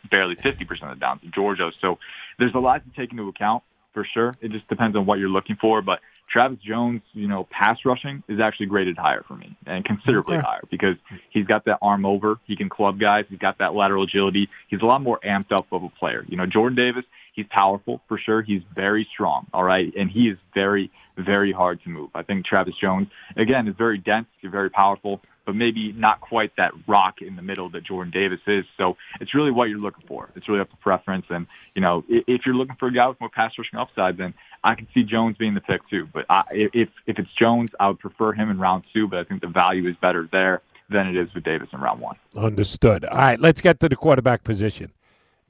barely 0.09 0.35
50% 0.35 0.61
of 0.83 0.89
the 0.89 0.95
downs 0.99 1.21
in 1.23 1.31
Georgia. 1.31 1.71
So 1.81 1.99
there's 2.39 2.55
a 2.55 2.59
lot 2.59 2.83
to 2.83 3.01
take 3.01 3.11
into 3.11 3.27
account 3.27 3.63
for 3.93 4.05
sure. 4.13 4.35
It 4.41 4.51
just 4.51 4.67
depends 4.67 4.95
on 4.95 5.05
what 5.05 5.19
you're 5.19 5.29
looking 5.29 5.55
for. 5.55 5.81
But 5.81 5.99
Travis 6.29 6.59
Jones, 6.59 7.01
you 7.13 7.27
know, 7.27 7.47
pass 7.49 7.79
rushing 7.85 8.23
is 8.27 8.39
actually 8.39 8.67
graded 8.67 8.97
higher 8.97 9.23
for 9.27 9.35
me 9.35 9.55
and 9.65 9.83
considerably 9.85 10.37
higher 10.37 10.61
because 10.69 10.95
he's 11.29 11.45
got 11.45 11.65
that 11.65 11.79
arm 11.81 12.05
over. 12.05 12.37
He 12.45 12.55
can 12.55 12.69
club 12.69 12.99
guys. 12.99 13.25
He's 13.29 13.39
got 13.39 13.59
that 13.59 13.73
lateral 13.73 14.03
agility. 14.03 14.49
He's 14.67 14.81
a 14.81 14.85
lot 14.85 15.01
more 15.01 15.19
amped 15.25 15.51
up 15.51 15.67
of 15.71 15.83
a 15.83 15.89
player. 15.89 16.25
You 16.27 16.37
know, 16.37 16.45
Jordan 16.45 16.75
Davis, 16.75 17.05
he's 17.33 17.47
powerful 17.49 18.01
for 18.07 18.17
sure. 18.17 18.41
He's 18.41 18.61
very 18.75 19.07
strong. 19.11 19.47
All 19.53 19.63
right. 19.63 19.93
And 19.95 20.11
he 20.11 20.27
is 20.27 20.37
very, 20.53 20.91
very 21.17 21.51
hard 21.51 21.81
to 21.83 21.89
move. 21.89 22.09
I 22.13 22.23
think 22.23 22.45
Travis 22.45 22.75
Jones, 22.79 23.07
again, 23.35 23.67
is 23.67 23.75
very 23.77 23.97
dense. 23.97 24.27
He's 24.41 24.51
very 24.51 24.69
powerful 24.69 25.21
but 25.47 25.55
maybe 25.55 25.93
not 25.93 26.19
quite 26.19 26.53
that 26.57 26.73
rock 26.87 27.21
in 27.21 27.37
the 27.37 27.41
middle 27.41 27.69
that 27.69 27.85
Jordan 27.85 28.11
Davis 28.11 28.41
is. 28.47 28.65
So 28.75 28.97
it's 29.21 29.33
really 29.33 29.49
what 29.49 29.69
you're 29.69 29.79
looking 29.79 30.05
for. 30.05 30.29
It's 30.35 30.49
really 30.49 30.59
up 30.59 30.69
to 30.69 30.75
preference. 30.75 31.25
And, 31.29 31.47
you 31.73 31.81
know, 31.81 32.03
if 32.09 32.45
you're 32.45 32.53
looking 32.53 32.75
for 32.75 32.89
a 32.89 32.93
guy 32.93 33.07
with 33.07 33.17
more 33.21 33.29
pass 33.29 33.53
rushing 33.57 33.79
upside, 33.79 34.17
then 34.17 34.33
I 34.65 34.75
can 34.75 34.89
see 34.93 35.03
Jones 35.03 35.37
being 35.37 35.53
the 35.53 35.61
pick 35.61 35.87
too. 35.89 36.05
But 36.11 36.25
I, 36.29 36.43
if, 36.51 36.89
if 37.07 37.17
it's 37.17 37.31
Jones, 37.31 37.71
I 37.79 37.87
would 37.87 37.99
prefer 37.99 38.33
him 38.33 38.49
in 38.49 38.59
round 38.59 38.83
two, 38.91 39.07
but 39.07 39.19
I 39.19 39.23
think 39.23 39.39
the 39.39 39.47
value 39.47 39.89
is 39.89 39.95
better 39.95 40.27
there 40.33 40.61
than 40.89 41.07
it 41.07 41.15
is 41.15 41.33
with 41.33 41.45
Davis 41.45 41.69
in 41.71 41.79
round 41.79 42.01
one. 42.01 42.17
Understood. 42.35 43.05
All 43.05 43.17
right, 43.17 43.39
let's 43.39 43.61
get 43.61 43.79
to 43.79 43.87
the 43.87 43.95
quarterback 43.95 44.43
position. 44.43 44.91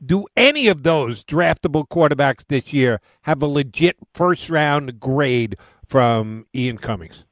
Do 0.05 0.25
any 0.37 0.67
of 0.67 0.83
those 0.83 1.23
draftable 1.23 1.87
quarterbacks 1.87 2.45
this 2.47 2.71
year 2.71 3.01
have 3.23 3.41
a 3.41 3.47
legit 3.47 3.97
first 4.13 4.47
round 4.51 4.99
grade 4.99 5.55
from 5.87 6.45
Ian 6.53 6.77
Cummings? 6.77 7.23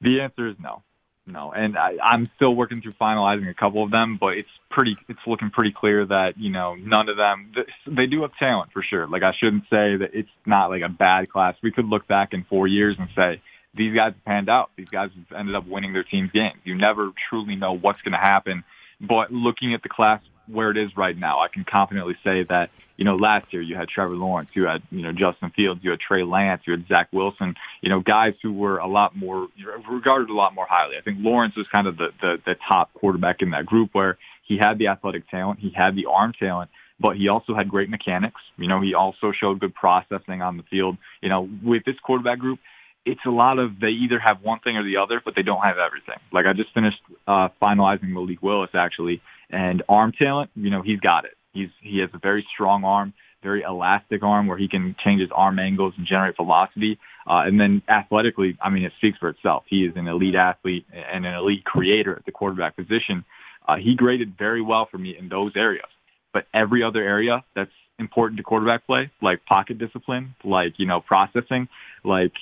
The 0.00 0.20
answer 0.20 0.46
is 0.46 0.54
no 0.60 0.84
no. 1.28 1.52
And 1.52 1.76
I, 1.76 1.96
I'm 2.02 2.30
still 2.36 2.54
working 2.54 2.80
through 2.80 2.94
finalizing 3.00 3.48
a 3.48 3.54
couple 3.54 3.84
of 3.84 3.90
them, 3.90 4.16
but 4.20 4.38
it's 4.38 4.48
pretty, 4.70 4.96
it's 5.08 5.20
looking 5.26 5.50
pretty 5.50 5.72
clear 5.78 6.04
that, 6.06 6.32
you 6.36 6.50
know, 6.50 6.74
none 6.74 7.08
of 7.08 7.16
them, 7.16 7.52
they 7.86 8.06
do 8.06 8.22
have 8.22 8.32
talent 8.38 8.72
for 8.72 8.82
sure. 8.82 9.06
Like 9.06 9.22
I 9.22 9.32
shouldn't 9.38 9.64
say 9.64 9.96
that 9.96 10.10
it's 10.12 10.28
not 10.46 10.70
like 10.70 10.82
a 10.82 10.88
bad 10.88 11.30
class. 11.30 11.54
We 11.62 11.72
could 11.72 11.86
look 11.86 12.08
back 12.08 12.32
in 12.32 12.44
four 12.44 12.66
years 12.66 12.96
and 12.98 13.08
say, 13.14 13.42
these 13.74 13.94
guys 13.94 14.14
panned 14.24 14.48
out. 14.48 14.70
These 14.76 14.88
guys 14.88 15.10
ended 15.36 15.54
up 15.54 15.66
winning 15.66 15.92
their 15.92 16.02
team's 16.02 16.32
games. 16.32 16.58
You 16.64 16.74
never 16.74 17.12
truly 17.28 17.54
know 17.54 17.74
what's 17.76 18.02
going 18.02 18.12
to 18.12 18.18
happen. 18.18 18.64
But 19.00 19.30
looking 19.30 19.74
at 19.74 19.82
the 19.82 19.88
class 19.88 20.20
where 20.46 20.70
it 20.70 20.76
is 20.76 20.96
right 20.96 21.16
now, 21.16 21.40
I 21.40 21.48
can 21.48 21.64
confidently 21.70 22.16
say 22.24 22.44
that 22.48 22.70
you 22.98 23.04
know, 23.04 23.14
last 23.14 23.46
year 23.52 23.62
you 23.62 23.76
had 23.76 23.88
Trevor 23.88 24.16
Lawrence, 24.16 24.50
you 24.54 24.64
had, 24.64 24.82
you 24.90 25.02
know, 25.02 25.12
Justin 25.12 25.50
Fields, 25.54 25.80
you 25.84 25.90
had 25.90 26.00
Trey 26.00 26.24
Lance, 26.24 26.62
you 26.66 26.72
had 26.72 26.86
Zach 26.88 27.08
Wilson, 27.12 27.54
you 27.80 27.88
know, 27.88 28.00
guys 28.00 28.34
who 28.42 28.52
were 28.52 28.78
a 28.78 28.88
lot 28.88 29.16
more 29.16 29.46
regarded 29.88 30.28
a 30.28 30.34
lot 30.34 30.52
more 30.52 30.66
highly. 30.68 30.96
I 30.98 31.02
think 31.02 31.18
Lawrence 31.20 31.56
was 31.56 31.66
kind 31.70 31.86
of 31.86 31.96
the, 31.96 32.08
the, 32.20 32.36
the 32.44 32.56
top 32.68 32.92
quarterback 32.94 33.36
in 33.40 33.50
that 33.50 33.66
group 33.66 33.90
where 33.92 34.18
he 34.46 34.58
had 34.58 34.78
the 34.78 34.88
athletic 34.88 35.30
talent, 35.30 35.60
he 35.60 35.70
had 35.74 35.94
the 35.94 36.06
arm 36.06 36.32
talent, 36.38 36.70
but 36.98 37.16
he 37.16 37.28
also 37.28 37.54
had 37.54 37.68
great 37.68 37.88
mechanics. 37.88 38.40
You 38.56 38.66
know, 38.66 38.80
he 38.80 38.94
also 38.94 39.32
showed 39.32 39.60
good 39.60 39.74
processing 39.74 40.42
on 40.42 40.56
the 40.56 40.64
field. 40.64 40.96
You 41.22 41.28
know, 41.28 41.48
with 41.62 41.84
this 41.84 41.94
quarterback 42.02 42.40
group, 42.40 42.58
it's 43.06 43.20
a 43.24 43.30
lot 43.30 43.60
of 43.60 43.78
they 43.78 43.88
either 43.88 44.18
have 44.18 44.42
one 44.42 44.58
thing 44.58 44.76
or 44.76 44.82
the 44.82 44.96
other, 44.96 45.22
but 45.24 45.34
they 45.36 45.42
don't 45.42 45.62
have 45.62 45.76
everything. 45.78 46.18
Like 46.32 46.46
I 46.46 46.52
just 46.52 46.74
finished 46.74 46.98
uh, 47.28 47.48
finalizing 47.62 48.08
Malik 48.08 48.42
Willis 48.42 48.70
actually, 48.74 49.22
and 49.50 49.84
arm 49.88 50.12
talent, 50.12 50.50
you 50.56 50.70
know, 50.70 50.82
he's 50.82 51.00
got 51.00 51.24
it. 51.24 51.37
He's 51.58 51.72
he 51.80 51.98
has 52.00 52.10
a 52.14 52.18
very 52.18 52.46
strong 52.54 52.84
arm, 52.84 53.12
very 53.42 53.62
elastic 53.62 54.22
arm 54.22 54.46
where 54.46 54.58
he 54.58 54.68
can 54.68 54.94
change 55.04 55.20
his 55.20 55.30
arm 55.34 55.58
angles 55.58 55.94
and 55.96 56.06
generate 56.06 56.36
velocity. 56.36 56.98
Uh, 57.26 57.42
and 57.46 57.60
then 57.60 57.82
athletically, 57.88 58.56
I 58.62 58.70
mean, 58.70 58.84
it 58.84 58.92
speaks 58.98 59.18
for 59.18 59.28
itself. 59.28 59.64
He 59.68 59.84
is 59.84 59.92
an 59.96 60.08
elite 60.08 60.34
athlete 60.34 60.86
and 60.92 61.26
an 61.26 61.34
elite 61.34 61.64
creator 61.64 62.16
at 62.16 62.24
the 62.24 62.32
quarterback 62.32 62.76
position. 62.76 63.24
Uh, 63.66 63.76
he 63.76 63.94
graded 63.94 64.38
very 64.38 64.62
well 64.62 64.88
for 64.90 64.98
me 64.98 65.16
in 65.18 65.28
those 65.28 65.52
areas. 65.54 65.90
But 66.32 66.46
every 66.54 66.82
other 66.82 67.02
area 67.02 67.44
that's 67.54 67.70
important 67.98 68.38
to 68.38 68.44
quarterback 68.44 68.86
play, 68.86 69.10
like 69.20 69.44
pocket 69.44 69.78
discipline, 69.78 70.34
like, 70.44 70.74
you 70.78 70.86
know, 70.86 71.00
processing, 71.00 71.68
like, 72.04 72.32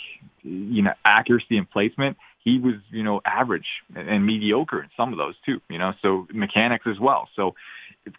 you 0.42 0.82
know, 0.82 0.92
accuracy 1.04 1.56
and 1.56 1.68
placement, 1.68 2.16
he 2.44 2.60
was, 2.60 2.74
you 2.90 3.02
know, 3.02 3.20
average 3.24 3.66
and 3.96 4.24
mediocre 4.24 4.80
in 4.80 4.88
some 4.96 5.12
of 5.12 5.18
those 5.18 5.34
too, 5.44 5.60
you 5.68 5.78
know, 5.78 5.92
so 6.00 6.28
mechanics 6.32 6.86
as 6.88 6.98
well. 7.00 7.28
So 7.34 7.54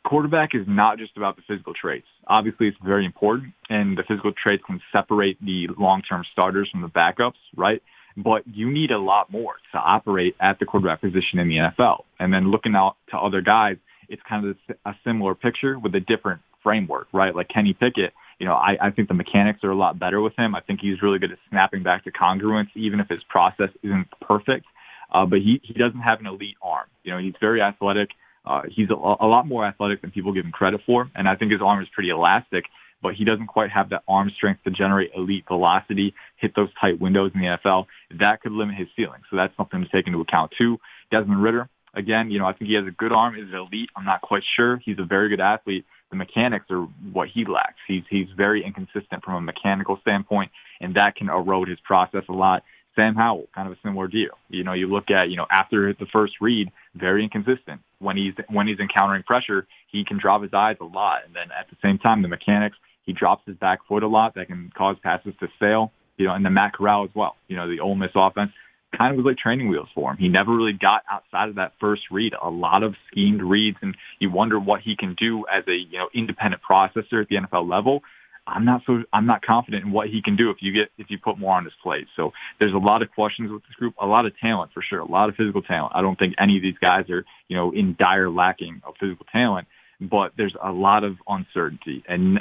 quarterback 0.03 0.50
is 0.53 0.65
not 0.67 0.98
just 0.98 1.15
about 1.17 1.36
the 1.36 1.41
physical 1.48 1.74
traits. 1.74 2.08
Obviously, 2.27 2.67
it's 2.67 2.77
very 2.84 3.06
important, 3.06 3.53
and 3.70 3.98
the 3.98 4.03
physical 4.08 4.32
traits 4.32 4.63
can 4.65 4.82
separate 4.91 5.38
the 5.44 5.67
long-term 5.77 6.24
starters 6.32 6.70
from 6.72 6.82
the 6.82 6.89
backups, 6.89 7.39
right? 7.56 7.82
But 8.15 8.44
you 8.48 8.72
need 8.72 8.91
a 8.91 8.98
lot 8.98 9.32
more 9.32 9.56
to 9.74 9.77
operate 9.77 10.36
at 10.41 10.60
the 10.60 10.65
quarterback 10.65 11.01
position 11.01 11.39
in 11.39 11.48
the 11.48 11.56
NFL. 11.56 12.03
And 12.20 12.34
then 12.34 12.51
looking 12.51 12.75
out 12.75 12.96
to 13.12 13.17
other 13.17 13.41
guys, 13.41 13.77
it's 14.10 14.22
kind 14.27 14.48
of 14.48 14.58
a 14.86 14.94
similar 15.06 15.36
picture 15.36 15.77
with 15.77 15.94
a 15.96 16.00
different 16.00 16.41
framework, 16.63 17.08
right? 17.13 17.36
Like 17.36 17.48
Kenny 17.50 17.74
Pickett, 17.74 18.13
you 18.39 18.46
know, 18.46 18.53
I, 18.53 18.77
I 18.82 18.91
think 18.91 19.08
the 19.08 19.13
mechanics 19.13 19.63
are 19.63 19.72
a 19.72 19.75
lot 19.75 20.00
better 20.00 20.22
with 20.22 20.34
him. 20.38 20.56
I 20.56 20.62
think 20.62 20.79
he's 20.82 21.01
really 21.01 21.20
good 21.20 21.31
at 21.31 21.40
snapping 21.50 21.83
back 21.83 22.03
to 22.03 22.11
congruence, 22.11 22.68
even 22.75 23.00
if 23.00 23.07
his 23.07 23.22
process 23.29 23.70
isn't 23.83 24.07
perfect. 24.22 24.66
Uh, 25.14 25.25
but 25.25 25.40
he, 25.40 25.61
he 25.64 25.74
doesn't 25.74 26.01
have 26.01 26.20
an 26.20 26.27
elite 26.27 26.57
arm. 26.61 26.88
You 27.03 27.14
know, 27.14 27.20
he's 27.20 27.33
very 27.40 27.61
athletic. 27.61 28.09
Uh, 28.48 28.62
he's 28.74 28.90
a, 28.90 28.94
a 28.94 29.27
lot 29.27 29.46
more 29.46 29.66
athletic 29.66 30.01
than 30.01 30.12
people 30.12 30.33
give 30.33 30.46
him 30.46 30.51
credit 30.51 30.81
for, 30.86 31.10
and 31.16 31.27
I 31.27 31.36
think 31.36 31.51
his 31.51 31.62
arm 31.62 31.81
is 31.81 31.90
pretty 31.94 32.10
elastic. 32.10 32.66
But 33.00 33.14
he 33.14 33.25
doesn't 33.25 33.46
quite 33.46 33.70
have 33.70 33.90
that 33.90 34.01
arm 34.07 34.31
strength 34.36 34.64
to 34.64 34.72
generate 34.72 35.12
elite 35.16 35.44
velocity, 35.48 36.16
hit 36.38 36.53
those 36.55 36.70
tight 36.81 37.00
windows 37.00 37.31
in 37.36 37.42
the 37.42 37.46
NFL. 37.46 37.86
That 38.20 38.42
could 38.42 38.51
limit 38.51 38.75
his 38.75 38.88
ceiling. 38.96 39.22
So 39.29 39.38
that's 39.38 39.55
something 39.55 39.83
to 39.83 39.90
take 39.90 40.07
into 40.07 40.20
account 40.20 40.51
too. 40.57 40.79
Desmond 41.12 41.44
Ridder, 41.44 41.70
again, 41.94 42.31
you 42.31 42.40
know, 42.40 42.46
I 42.46 42.53
think 42.53 42.70
he 42.70 42.75
has 42.75 42.88
a 42.88 42.92
good 42.92 43.12
arm. 43.12 43.36
Is 43.36 43.50
it 43.51 43.55
elite? 43.55 43.90
I'm 43.96 44.05
not 44.05 44.22
quite 44.22 44.44
sure. 44.55 44.79
He's 44.83 44.98
a 44.98 45.05
very 45.05 45.29
good 45.29 45.40
athlete. 45.40 45.86
The 46.10 46.16
mechanics 46.16 46.66
are 46.72 46.88
what 47.12 47.27
he 47.31 47.46
lacks. 47.46 47.79
He's 47.88 48.03
he's 48.10 48.27
very 48.36 48.66
inconsistent 48.66 49.24
from 49.24 49.36
a 49.36 49.42
mechanical 49.42 50.00
standpoint, 50.01 50.51
and 50.79 50.96
that 50.96 51.16
can 51.16 51.29
erode 51.29 51.68
his 51.68 51.79
process 51.83 52.24
a 52.29 52.33
lot. 52.33 52.64
Sam 52.98 53.16
Howell, 53.16 53.48
kind 53.55 53.68
of 53.68 53.74
a 53.74 53.77
similar 53.83 54.07
deal. 54.07 54.31
You 54.50 54.64
know, 54.64 54.74
you 54.74 54.88
look 54.88 55.10
at, 55.12 55.29
you 55.29 55.38
know, 55.38 55.46
after 55.51 55.94
the 55.94 56.07
first 56.12 56.33
read, 56.42 56.70
very 56.96 57.24
inconsistent. 57.24 57.81
When 58.00 58.18
he's 58.18 58.33
when 58.50 58.68
he's 58.68 58.79
encountering 58.79 59.24
pressure, 59.24 59.68
he 59.92 60.03
can 60.03 60.20
drop 60.20 60.42
his 60.42 60.53
eyes 60.53 60.75
a 60.81 60.86
lot, 60.86 61.22
and 61.25 61.33
then 61.36 61.50
at 61.57 61.70
the 61.70 61.77
same 61.81 61.98
time, 61.98 62.22
the 62.22 62.27
mechanics, 62.27 62.77
he 63.05 63.14
drops 63.14 63.44
his 63.48 63.55
back 63.55 63.79
foot 63.88 64.03
a 64.03 64.07
lot. 64.07 64.36
That 64.36 64.48
can 64.48 64.72
cause 64.77 64.98
passes 65.01 65.33
to 65.40 65.48
sail. 65.60 65.92
You 66.18 66.27
know, 66.27 66.33
and 66.33 66.44
the 66.44 66.50
Matt 66.50 66.74
Corral 66.74 67.05
as 67.05 67.12
well. 67.16 67.36
You 67.48 67.55
know, 67.55 67.70
the 67.70 67.79
Ole 67.79 67.96
Miss 67.96 68.12
offense 68.16 68.51
kind 68.98 69.12
of 69.12 69.18
was 69.18 69.25
like 69.25 69.38
training 69.38 69.70
wheels 69.70 69.90
for 69.94 70.12
him. 70.12 70.18
He 70.18 70.27
never 70.27 70.55
really 70.55 70.74
got 70.74 71.03
outside 71.12 71.50
of 71.50 71.55
that 71.55 71.74
first 71.79 72.03
read. 72.12 72.33
A 72.42 72.50
lot 72.50 72.83
of 72.83 72.96
schemed 73.12 73.42
reads, 73.42 73.77
and 73.81 73.96
you 74.20 74.31
wonder 74.31 74.60
what 74.60 74.81
he 74.81 74.96
can 74.96 75.16
do 75.16 75.46
as 75.53 75.64
a 75.68 75.74
you 75.74 75.98
know 75.98 76.10
independent 76.14 76.62
processor 76.68 77.22
at 77.22 77.29
the 77.29 77.36
NFL 77.36 77.70
level. 77.70 78.01
I'm 78.48 78.66
not 78.66 78.81
so 78.86 79.03
I'm 79.14 79.25
not 79.25 79.42
confident 79.42 79.86
in 79.86 79.92
what 79.92 80.07
he 80.07 80.22
can 80.24 80.36
do 80.36 80.50
if 80.50 80.57
you 80.62 80.72
get 80.72 80.90
if 80.98 81.07
you 81.10 81.18
put 81.18 81.38
more 81.38 81.55
on 81.55 81.66
his 81.66 81.74
plate. 81.83 82.07
So 82.16 82.31
there's 82.60 82.74
a 82.74 82.77
lot 82.77 83.01
of 83.01 83.12
questions 83.12 83.51
with 83.51 83.62
this 83.64 83.75
group, 83.75 83.94
a 84.01 84.05
lot 84.05 84.25
of 84.25 84.33
talent 84.40 84.72
for 84.74 84.81
sure, 84.81 85.00
a 85.00 85.05
lot 85.05 85.29
of 85.29 85.36
physical 85.36 85.62
talent. 85.62 85.94
I 85.96 86.01
don't 86.01 86.18
think 86.18 86.36
any 86.40 86.57
of 86.57 86.64
these 86.64 86.77
guys 86.79 87.10
are 87.10 87.25
you 87.48 87.57
know 87.57 87.72
in 87.72 87.96
dire 88.00 88.29
lacking 88.29 88.81
of 88.86 88.96
physical 89.00 89.25
talent, 89.31 89.68
but 90.00 90.31
there's 90.38 90.55
a 90.64 90.72
lot 90.72 91.03
of 91.03 91.18
uncertainty 91.27 92.03
and 92.07 92.40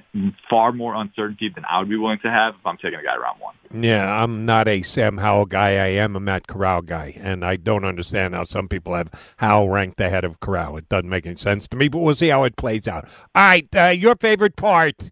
far 0.49 0.73
more 0.73 0.95
uncertainty 0.95 1.51
than 1.55 1.65
I 1.65 1.81
would 1.81 1.89
be 1.89 1.97
willing 1.97 2.21
to 2.23 2.31
have 2.31 2.55
if 2.55 2.67
I'm 2.67 2.77
taking 2.77 2.99
a 2.99 3.03
guy 3.03 3.17
around 3.17 3.41
one. 3.41 3.55
Yeah, 3.83 4.23
I'm 4.23 4.47
not 4.47 4.69
a 4.69 4.83
Sam 4.83 5.19
Howell 5.19 5.47
guy. 5.47 5.71
I 5.71 5.89
am 5.89 6.15
a 6.15 6.21
Matt 6.21 6.47
Corral 6.47 6.83
guy, 6.83 7.15
and 7.17 7.45
I 7.45 7.57
don't 7.57 7.85
understand 7.85 8.35
how 8.35 8.45
some 8.45 8.69
people 8.69 8.95
have 8.95 9.11
Howell 9.39 9.71
ranked 9.71 10.01
ahead 10.01 10.25
of 10.25 10.39
Corral. 10.41 10.77
It 10.77 10.89
doesn't 10.89 11.09
make 11.09 11.27
any 11.27 11.37
sense 11.37 11.67
to 11.69 11.77
me, 11.77 11.89
but 11.89 11.99
we'll 11.99 12.15
see 12.15 12.29
how 12.29 12.45
it 12.45 12.57
plays 12.57 12.87
out. 12.87 13.07
All 13.35 13.43
right, 13.43 13.67
uh, 13.75 13.87
your 13.87 14.15
favorite 14.17 14.57
part 14.57 15.11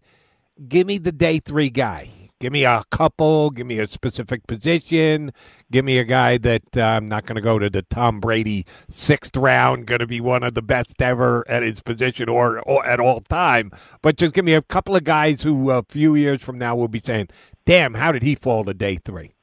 give 0.67 0.87
me 0.87 0.97
the 0.97 1.11
day 1.11 1.39
three 1.39 1.69
guy. 1.69 2.09
Give 2.41 2.51
me 2.51 2.65
a 2.65 2.83
couple. 2.91 3.49
Give 3.49 3.65
me 3.65 3.79
a 3.79 3.87
specific 3.87 4.45
position. 4.45 5.31
Give 5.71 5.85
me 5.85 5.99
a 5.99 6.03
guy 6.03 6.37
that 6.39 6.75
uh, 6.75 6.81
I'm 6.81 7.07
not 7.07 7.25
going 7.25 7.37
to 7.37 7.41
go 7.41 7.57
to 7.59 7.69
the 7.69 7.81
Tom 7.83 8.19
Brady 8.19 8.65
sixth 8.89 9.37
round, 9.37 9.87
going 9.87 9.99
to 9.99 10.07
be 10.07 10.19
one 10.19 10.43
of 10.43 10.53
the 10.53 10.61
best 10.61 11.01
ever 11.01 11.49
at 11.49 11.63
his 11.63 11.81
position 11.81 12.27
or, 12.27 12.59
or 12.59 12.85
at 12.85 12.99
all 12.99 13.21
time. 13.21 13.71
But 14.01 14.17
just 14.17 14.33
give 14.33 14.43
me 14.43 14.53
a 14.53 14.61
couple 14.61 14.97
of 14.97 15.05
guys 15.05 15.43
who 15.43 15.71
a 15.71 15.83
few 15.87 16.13
years 16.15 16.43
from 16.43 16.57
now 16.57 16.75
will 16.75 16.89
be 16.89 16.99
saying, 16.99 17.29
"Damn, 17.65 17.93
how 17.93 18.11
did 18.11 18.21
he 18.21 18.35
fall 18.35 18.65
to 18.65 18.73
day 18.73 18.97
three? 18.97 19.33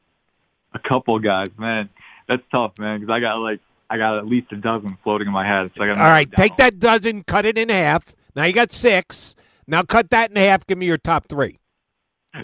A 0.75 0.79
couple 0.79 1.19
guys, 1.19 1.49
man. 1.59 1.89
That's 2.29 2.43
tough, 2.51 2.79
man. 2.79 3.01
Because 3.01 3.13
I 3.13 3.21
got 3.21 3.37
like 3.37 3.61
I 3.89 3.97
got 3.97 4.19
at 4.19 4.27
least 4.27 4.53
a 4.53 4.57
dozen 4.57 4.99
floating 5.03 5.29
in 5.29 5.33
my 5.33 5.47
head. 5.47 5.73
So 5.75 5.83
I 5.83 5.87
got 5.87 5.99
all 5.99 6.05
right, 6.05 6.31
take 6.31 6.57
that 6.57 6.79
dozen, 6.79 7.25
cut 7.25 7.47
it 7.47 7.57
in 7.57 7.71
half. 7.71 8.15
Now 8.37 8.45
you 8.45 8.53
got 8.53 8.71
six. 8.73 9.35
Now 9.67 9.83
cut 9.83 10.11
that 10.11 10.31
in 10.31 10.37
half. 10.37 10.67
Give 10.67 10.79
me 10.79 10.87
your 10.87 10.99
top 10.99 11.29
three. 11.29 11.59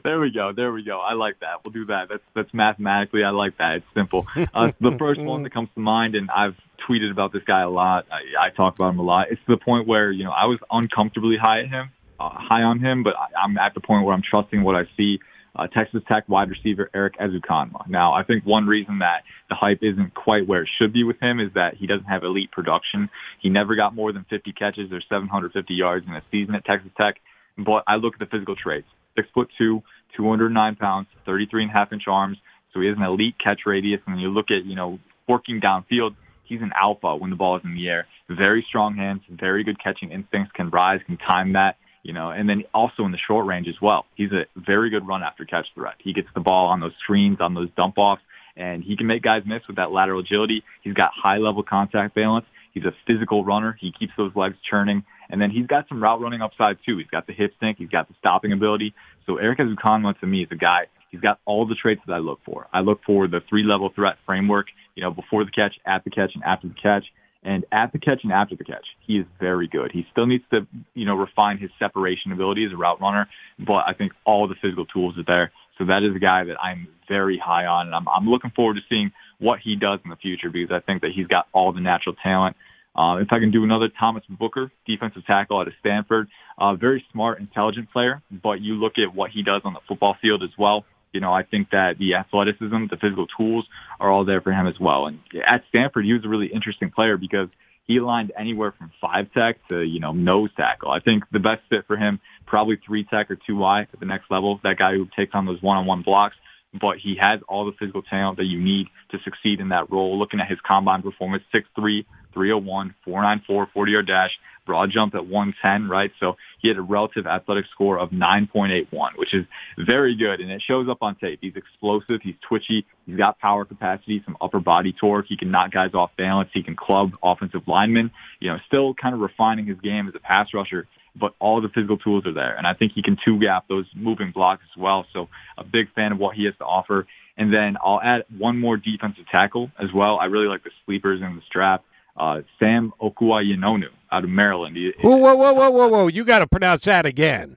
There 0.05 0.21
we 0.21 0.31
go. 0.31 0.53
There 0.55 0.71
we 0.71 0.83
go. 0.83 1.01
I 1.01 1.15
like 1.15 1.41
that. 1.41 1.65
We'll 1.65 1.73
do 1.73 1.87
that. 1.87 2.09
That's 2.11 2.23
that's 2.35 2.53
mathematically. 2.53 3.25
I 3.25 3.31
like 3.31 3.57
that. 3.57 3.77
It's 3.77 3.87
simple. 3.95 4.27
Uh, 4.55 4.73
the 4.81 4.97
first 4.99 5.21
one 5.21 5.43
that 5.45 5.53
comes 5.53 5.69
to 5.75 5.81
mind, 5.81 6.15
and 6.15 6.31
I've 6.31 6.57
tweeted 6.89 7.11
about 7.11 7.33
this 7.33 7.43
guy 7.45 7.63
a 7.63 7.71
lot. 7.71 8.07
I, 8.11 8.47
I 8.47 8.51
talk 8.51 8.75
about 8.75 8.91
him 8.91 8.99
a 8.99 9.03
lot. 9.03 9.29
It's 9.31 9.41
to 9.47 9.57
the 9.57 9.65
point 9.65 9.87
where 9.87 10.11
you 10.11 10.25
know 10.25 10.31
I 10.31 10.45
was 10.47 10.59
uncomfortably 10.71 11.37
high 11.41 11.61
at 11.61 11.69
him, 11.69 11.91
uh, 12.21 12.29
high 12.31 12.63
on 12.63 12.81
him, 12.81 13.03
but 13.03 13.15
I, 13.17 13.45
I'm 13.45 13.57
at 13.57 13.75
the 13.75 13.81
point 13.81 14.05
where 14.05 14.15
I'm 14.15 14.23
trusting 14.23 14.63
what 14.63 14.75
I 14.75 14.85
see 14.97 15.21
uh, 15.59 15.67
Texas 15.67 16.03
Tech 16.07 16.29
wide 16.29 16.51
receiver 16.51 16.89
Erik 16.95 17.19
Ezukanma. 17.19 17.89
Now, 17.89 18.13
I 18.15 18.23
think 18.23 18.47
one 18.47 18.67
reason 18.67 19.01
that 19.01 19.25
the 19.49 19.57
hype 19.57 19.81
isn't 19.83 20.15
quite 20.15 20.47
where 20.47 20.63
it 20.63 20.69
should 20.79 20.93
be 20.93 21.03
with 21.03 21.21
him 21.21 21.41
is 21.41 21.53
that 21.55 21.75
he 21.75 21.87
doesn't 21.87 22.07
have 22.07 22.23
elite 22.23 22.53
production. 22.53 23.11
He 23.41 23.49
never 23.49 23.75
got 23.75 23.95
more 23.95 24.13
than 24.13 24.25
50 24.31 24.53
catches 24.53 24.93
or 24.93 25.01
750 25.01 25.75
yards 25.75 26.07
in 26.07 26.15
a 26.15 26.23
season 26.31 26.55
at 26.55 26.65
Texas 26.65 26.93
Tech. 26.97 27.17
But 27.59 27.83
I 27.89 27.97
look 27.97 28.15
at 28.15 28.21
the 28.21 28.27
physical 28.27 28.55
traits. 28.55 28.87
six 29.17 29.29
foot 29.35 29.49
two, 29.59 29.83
209 30.17 30.77
pounds, 30.77 31.09
33 31.27 31.65
and 31.65 31.71
a 31.71 31.75
half 31.75 31.93
inch 31.93 32.05
arms. 32.07 32.39
So 32.73 32.81
he 32.81 32.87
has 32.87 32.97
an 32.97 33.03
elite 33.03 33.35
catch 33.43 33.63
radius. 33.67 34.01
And 34.07 34.21
you 34.21 34.29
look 34.29 34.51
at, 34.51 34.65
you 34.65 34.77
know, 34.77 35.01
working 35.29 35.61
downfield, 35.61 36.15
he's 36.45 36.63
an 36.63 36.73
alpha 36.81 37.17
when 37.17 37.31
the 37.31 37.37
ball 37.37 37.57
is 37.57 37.63
in 37.65 37.75
the 37.75 37.89
air. 37.89 38.07
Very 38.29 38.65
strong 38.69 38.95
hands, 38.95 39.23
very 39.29 39.65
good 39.65 39.83
catching 39.83 40.13
instincts, 40.13 40.53
can 40.55 40.71
rise, 40.71 41.01
can 41.07 41.17
time 41.17 41.55
that, 41.55 41.77
you 42.09 42.15
know, 42.15 42.31
and 42.31 42.49
then 42.49 42.65
also 42.73 43.05
in 43.05 43.13
the 43.13 43.19
short 43.19 43.45
range 43.45 43.69
as 43.69 43.75
well. 43.83 44.07
He's 44.15 44.33
a 44.33 44.47
very 44.57 44.89
good 44.89 45.07
run 45.07 45.23
after 45.23 45.45
catch 45.45 45.67
threat. 45.75 45.97
He 46.03 46.15
gets 46.15 46.29
the 46.35 46.41
ball 46.41 46.69
on 46.69 46.81
those 46.81 46.95
screens, 47.03 47.37
on 47.39 47.53
those 47.53 47.69
dump 47.77 47.99
offs, 47.99 48.23
and 48.57 48.83
he 48.83 48.97
can 48.97 49.07
make 49.07 49.23
guys 49.23 49.43
miss 49.45 49.61
with 49.69 49.77
that 49.77 49.93
lateral 49.93 50.21
agility. 50.21 50.65
He's 50.83 50.95
got 50.95 51.11
high 51.15 51.37
level 51.37 51.63
contact 51.63 52.15
balance. 52.15 52.47
He's 52.73 52.87
a 52.87 52.95
physical 53.07 53.45
runner. 53.45 53.77
He 53.79 53.93
keeps 53.93 54.13
those 54.17 54.35
legs 54.35 54.57
churning. 54.71 55.05
And 55.29 55.39
then 55.39 55.51
he's 55.51 55.67
got 55.67 55.87
some 55.91 56.03
route 56.03 56.23
running 56.23 56.41
upside 56.41 56.79
too. 56.87 56.97
He's 56.97 57.09
got 57.09 57.27
the 57.27 57.35
hip 57.35 57.53
stink. 57.59 57.77
He's 57.77 57.91
got 57.91 58.09
the 58.09 58.15
stopping 58.19 58.53
ability. 58.53 58.95
So 59.27 59.37
Erik 59.37 59.59
Ezukanma 59.59 60.19
to 60.21 60.27
me 60.27 60.45
is 60.45 60.49
a 60.51 60.57
guy. 60.57 60.87
He's 61.11 61.21
got 61.21 61.41
all 61.45 61.67
the 61.67 61.75
traits 61.75 62.01
that 62.07 62.15
I 62.15 62.19
look 62.19 62.41
for. 62.47 62.69
I 62.73 62.81
look 62.81 63.01
for 63.05 63.29
the 63.29 63.41
three 63.51 63.65
level 63.65 63.91
threat 63.95 64.17
framework, 64.25 64.69
you 64.95 65.03
know, 65.03 65.11
before 65.11 65.45
the 65.45 65.51
catch, 65.51 65.75
at 65.87 66.05
the 66.05 66.11
catch, 66.11 66.31
and 66.35 66.43
after 66.43 66.69
the 66.69 66.75
catch. 66.83 67.05
And 67.43 67.65
at 67.71 67.93
the 67.93 67.99
catch 67.99 68.25
and 68.25 68.33
after 68.33 68.57
the 68.57 68.65
catch, 68.65 68.85
he 69.07 69.19
is 69.19 69.27
very 69.39 69.69
good. 69.69 69.93
He 69.93 70.07
still 70.11 70.27
needs 70.27 70.45
to, 70.51 70.67
you 70.95 71.07
know, 71.07 71.15
refine 71.15 71.59
his 71.59 71.71
separation 71.79 72.33
ability 72.33 72.65
as 72.65 72.73
a 72.73 72.77
route 72.77 73.01
runner, 73.01 73.29
but 73.59 73.85
I 73.87 73.95
think 73.97 74.13
all 74.25 74.49
the 74.49 74.57
physical 74.61 74.87
tools 74.87 75.17
are 75.19 75.25
there. 75.25 75.53
So 75.79 75.85
that 75.85 76.03
is 76.03 76.17
a 76.17 76.19
guy 76.19 76.45
that 76.45 76.57
I'm 76.61 76.89
very 77.09 77.39
high 77.39 77.67
on, 77.67 77.87
and 77.87 77.95
I'm, 77.95 78.09
I'm 78.09 78.29
looking 78.29 78.51
forward 78.51 78.75
to 78.75 78.81
seeing 78.89 79.13
what 79.39 79.61
he 79.61 79.77
does 79.77 80.01
in 80.05 80.11
the 80.11 80.17
future 80.17 80.51
because 80.51 80.75
I 80.75 80.81
think 80.81 81.03
that 81.03 81.13
he's 81.15 81.29
got 81.29 81.47
all 81.53 81.73
the 81.73 81.81
natural 81.81 82.17
talent. 82.21 82.57
Uh, 82.97 83.19
if 83.19 83.29
I 83.31 83.39
can 83.39 83.53
do 83.53 83.63
another 83.63 83.89
Thomas 83.89 84.25
Booker, 84.29 84.73
defensive 84.85 85.25
tackle 85.25 85.61
out 85.61 85.69
of 85.69 85.75
Stanford, 85.79 86.29
uh, 86.59 86.75
very 86.75 87.05
smart, 87.13 87.39
intelligent 87.39 87.93
player, 87.93 88.21
but 88.31 88.61
you 88.61 88.75
look 88.75 88.95
at 88.99 89.15
what 89.15 89.31
he 89.31 89.45
does 89.45 89.63
on 89.65 89.75
the 89.75 89.81
football 89.87 90.17
field 90.21 90.43
as 90.43 90.51
well. 90.59 90.85
You 91.13 91.21
know, 91.21 91.33
I 91.33 91.43
think 91.43 91.71
that 91.71 91.99
the 91.99 92.15
athleticism, 92.15 92.87
the 92.91 92.97
physical 93.01 93.27
tools 93.27 93.67
are 94.01 94.11
all 94.11 94.25
there 94.25 94.41
for 94.41 94.53
him 94.53 94.67
as 94.67 94.79
well. 94.81 95.07
And 95.07 95.21
at 95.47 95.63
Stanford, 95.69 96.05
he 96.05 96.13
was 96.13 96.25
a 96.25 96.29
really 96.29 96.49
interesting 96.49 96.91
player 96.91 97.17
because 97.17 97.49
he 97.87 97.97
aligned 97.97 98.33
anywhere 98.39 98.73
from 98.77 98.93
five 99.01 99.33
tech 99.33 99.57
to, 99.69 99.83
you 99.83 100.01
know, 100.01 100.13
nose 100.13 100.51
tackle. 100.57 100.91
I 100.91 101.01
think 101.01 101.25
the 101.33 101.39
best 101.39 101.63
fit 101.71 101.87
for 101.87 101.97
him, 101.97 102.21
probably 102.47 102.79
three 102.87 103.05
tech 103.05 103.31
or 103.31 103.37
two 103.47 103.57
Y 103.57 103.83
at 103.83 104.01
the 104.01 104.07
next 104.07 104.31
level. 104.31 104.61
That 104.63 104.77
guy 104.79 104.93
who 104.93 105.09
takes 105.17 105.35
on 105.35 105.47
those 105.47 105.63
one-on-one 105.63 106.03
blocks 106.03 106.37
but 106.79 106.99
he 106.99 107.17
has 107.21 107.41
all 107.49 107.65
the 107.67 107.73
physical 107.79 108.03
talent 108.03 108.37
that 108.39 108.45
you 108.45 108.61
need 108.61 108.89
to 109.11 109.19
succeed 109.25 109.61
in 109.61 109.71
that 109.71 109.91
role. 109.91 110.19
Looking 110.19 110.41
at 110.41 110.49
his 110.49 110.59
combine 110.67 111.03
performance, 111.03 111.43
6'3", 111.55 112.05
301, 112.35 112.95
494, 113.05 113.69
40 113.73 113.93
yard 113.93 114.07
dash, 114.07 114.31
broad 114.67 114.91
jump 114.93 115.15
at 115.15 115.27
110, 115.27 115.89
right? 115.89 116.11
So 116.21 116.35
he 116.61 116.69
had 116.69 116.77
a 116.77 116.83
relative 116.83 117.27
athletic 117.27 117.65
score 117.73 117.99
of 117.99 118.11
9.81, 118.11 118.87
which 119.17 119.33
is 119.33 119.45
very 119.79 120.17
good. 120.17 120.41
And 120.41 120.51
it 120.51 120.63
shows 120.67 120.89
up 120.89 120.99
on 121.03 121.17
tape. 121.17 121.39
He's 121.41 121.57
explosive. 121.57 122.21
He's 122.23 122.37
twitchy. 122.47 122.87
He's 123.07 123.17
got 123.17 123.39
power 123.39 123.65
capacity, 123.65 124.23
some 124.25 124.37
upper 124.41 124.61
body 124.61 124.95
torque. 124.99 125.27
He 125.29 125.37
can 125.37 125.51
knock 125.51 125.73
guys 125.73 125.91
off 125.95 126.11
balance. 126.17 126.51
He 126.53 126.63
can 126.63 126.77
club 126.77 127.13
offensive 127.23 127.63
linemen, 127.67 128.11
you 128.41 128.51
know, 128.51 128.59
still 128.67 128.95
kind 128.95 129.15
of 129.15 129.21
refining 129.21 129.67
his 129.67 129.81
game 129.81 130.07
as 130.07 130.15
a 130.15 130.21
pass 130.21 130.49
rusher 130.55 130.87
but 131.19 131.35
all 131.41 131.61
the 131.61 131.69
physical 131.69 131.99
tools 131.99 132.25
are 132.27 132.33
there. 132.33 132.57
And 132.57 132.67
I 132.67 132.75
think 132.75 132.93
he 132.95 133.03
can 133.03 133.17
two 133.25 133.41
gap 133.41 133.67
those 133.69 133.87
moving 133.95 134.31
blocks 134.31 134.63
as 134.73 134.81
well. 134.81 135.05
So 135.13 135.29
a 135.57 135.65
big 135.65 135.93
fan 135.95 136.13
of 136.13 136.19
what 136.19 136.37
he 136.37 136.45
has 136.45 136.55
to 136.59 136.65
offer. 136.65 137.07
And 137.37 137.53
then 137.53 137.77
I'll 137.83 138.01
add 138.01 138.25
one 138.37 138.59
more 138.59 138.77
defensive 138.77 139.25
tackle 139.31 139.71
as 139.79 139.89
well. 139.95 140.19
I 140.19 140.27
really 140.27 140.49
like 140.49 140.65
the 140.65 140.71
sleepers 140.85 141.21
in 141.21 141.37
the 141.37 141.43
strap. 141.47 141.85
Uh, 142.19 142.43
Sam 142.59 142.93
Okuayinonu 143.01 143.87
out 144.11 144.25
of 144.25 144.31
Maryland. 144.31 144.77
Whoa, 145.01 145.17
whoa, 145.17 145.35
whoa, 145.35 145.53
whoa, 145.53 145.71
whoa, 145.71 145.89
whoa! 145.89 146.07
You 146.09 146.25
got 146.25 146.41
to 146.41 146.47
pronounce 146.47 146.85
that 146.85 147.07
again. 147.07 147.57